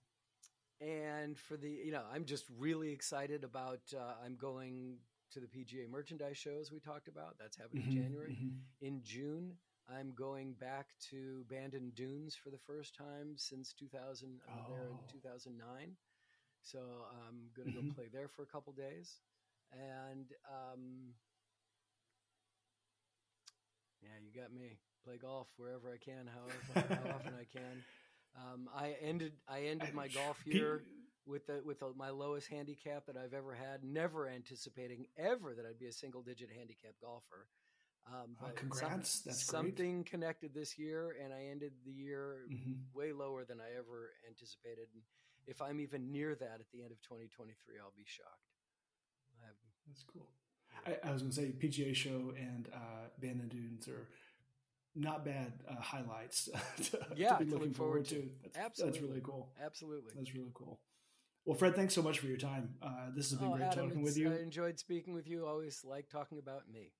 [0.81, 3.81] and for the, you know, I'm just really excited about.
[3.93, 4.97] Uh, I'm going
[5.31, 7.35] to the PGA merchandise show as we talked about.
[7.39, 8.31] That's happening mm-hmm, in January.
[8.31, 8.85] Mm-hmm.
[8.87, 9.53] In June,
[9.89, 14.39] I'm going back to Bandon Dunes for the first time since 2000.
[14.47, 14.71] I'm oh.
[14.71, 15.95] there in 2009,
[16.61, 17.89] so I'm going to mm-hmm.
[17.89, 19.19] go play there for a couple days,
[19.73, 21.13] and um,
[24.01, 27.83] yeah, you got me play golf wherever I can, however how often I can.
[28.39, 30.83] Um, I ended I ended my golf year
[31.25, 35.65] with the, with the, my lowest handicap that I've ever had, never anticipating ever that
[35.65, 37.47] I'd be a single digit handicap golfer.
[38.07, 39.11] Um, but oh, congrats!
[39.11, 40.09] Some, That's something great.
[40.09, 42.73] connected this year, and I ended the year mm-hmm.
[42.93, 44.87] way lower than I ever anticipated.
[44.93, 45.03] And
[45.45, 48.49] if I'm even near that at the end of 2023, I'll be shocked.
[49.89, 50.29] That's cool.
[50.85, 54.07] I, I was going to say PGA show and uh, Bandon Dunes are
[54.95, 56.49] not bad uh, highlights
[56.83, 58.15] to, yeah, to be looking forward, forward to.
[58.15, 58.29] to.
[58.43, 58.91] That's, Absolutely.
[58.91, 59.49] That's really cool.
[59.63, 60.13] Absolutely.
[60.15, 60.79] That's really cool.
[61.45, 62.75] Well, Fred, thanks so much for your time.
[62.81, 64.31] Uh, this has been oh, great Adam, talking with you.
[64.31, 65.47] I enjoyed speaking with you.
[65.47, 66.91] Always like talking about me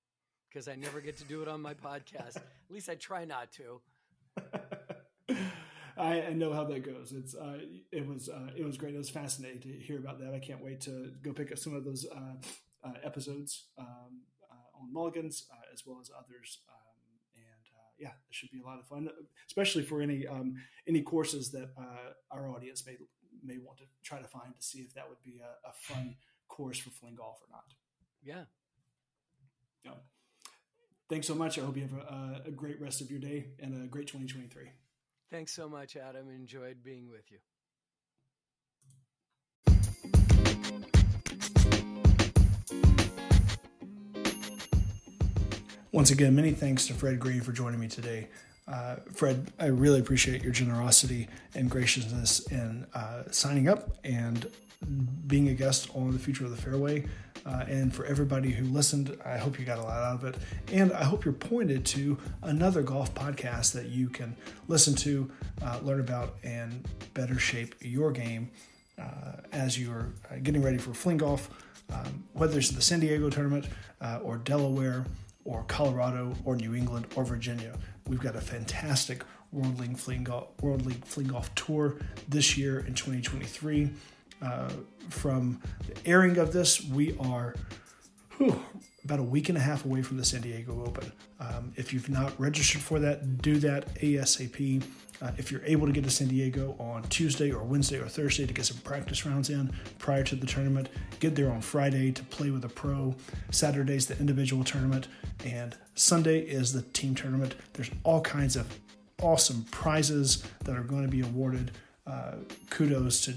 [0.48, 2.36] because I never get to do it on my podcast.
[2.36, 3.80] At least I try not to.
[5.96, 7.12] I, I, know how that goes.
[7.12, 7.58] It's uh,
[7.92, 8.94] it was uh, it was great.
[8.94, 10.34] It was fascinating to hear about that.
[10.34, 14.80] I can't wait to go pick up some of those uh, uh episodes um, uh,
[14.80, 16.58] on Mulligans as well as others.
[18.00, 19.08] Yeah, it should be a lot of fun,
[19.46, 20.54] especially for any um,
[20.88, 22.96] any courses that uh, our audience may
[23.42, 26.16] may want to try to find to see if that would be a, a fun
[26.48, 27.64] course for fling golf or not.
[28.22, 28.44] Yeah.
[29.84, 29.92] Yeah.
[31.08, 31.58] Thanks so much.
[31.58, 34.70] I hope you have a, a great rest of your day and a great 2023.
[35.30, 36.28] Thanks so much, Adam.
[36.28, 37.38] Enjoyed being with you.
[46.00, 48.26] Once again, many thanks to Fred Greene for joining me today.
[48.66, 54.46] Uh, Fred, I really appreciate your generosity and graciousness in uh, signing up and
[55.26, 57.04] being a guest on the future of the fairway.
[57.44, 60.36] Uh, and for everybody who listened, I hope you got a lot out of it.
[60.72, 64.34] And I hope you're pointed to another golf podcast that you can
[64.68, 65.30] listen to,
[65.60, 68.50] uh, learn about, and better shape your game
[68.98, 71.50] uh, as you're uh, getting ready for fling golf,
[71.92, 73.66] um, whether it's the San Diego tournament
[74.22, 75.04] or Delaware
[75.44, 77.74] or Colorado or New England or Virginia.
[78.06, 81.96] We've got a fantastic World League Fling Golf, World League Fling Golf Tour
[82.28, 83.90] this year in 2023.
[84.42, 84.70] Uh,
[85.08, 87.54] from the airing of this, we are
[88.38, 88.60] whew,
[89.04, 91.10] about a week and a half away from the San Diego Open.
[91.38, 94.82] Um, if you've not registered for that, do that ASAP.
[95.22, 98.46] Uh, if you're able to get to San Diego on Tuesday or Wednesday or Thursday
[98.46, 100.88] to get some practice rounds in prior to the tournament,
[101.18, 103.14] get there on Friday to play with a pro.
[103.50, 105.08] Saturday's the individual tournament,
[105.44, 107.54] and Sunday is the team tournament.
[107.74, 108.66] There's all kinds of
[109.20, 111.72] awesome prizes that are going to be awarded.
[112.06, 112.36] Uh,
[112.70, 113.34] kudos to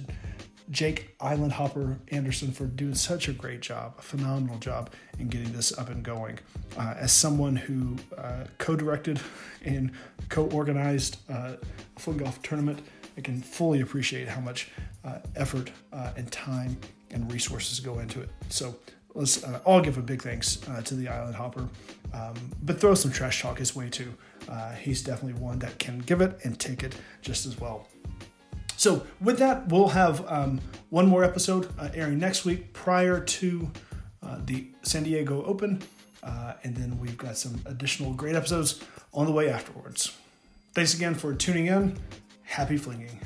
[0.73, 5.53] Jake Island Hopper Anderson for doing such a great job, a phenomenal job in getting
[5.53, 6.39] this up and going.
[6.75, 9.19] Uh, as someone who uh, co directed
[9.63, 9.91] and
[10.29, 11.53] co organized uh,
[11.95, 12.79] a fling golf tournament,
[13.15, 14.71] I can fully appreciate how much
[15.05, 16.75] uh, effort uh, and time
[17.11, 18.29] and resources go into it.
[18.49, 18.75] So
[19.13, 20.55] let's uh, all give a big thanks
[20.85, 21.69] to the Island Hopper,
[22.15, 24.11] um, but throw some trash talk his way too.
[24.79, 27.87] he's definitely one that can give it and take it just as well.
[28.83, 30.59] So, with that, we'll have um,
[30.89, 33.71] one more episode uh, airing next week prior to
[34.21, 35.81] uh, the San Diego Open.
[36.21, 38.81] Uh, and then we've got some additional great episodes
[39.13, 40.13] on the way afterwards.
[40.73, 41.97] Thanks again for tuning in.
[42.43, 43.21] Happy flinging.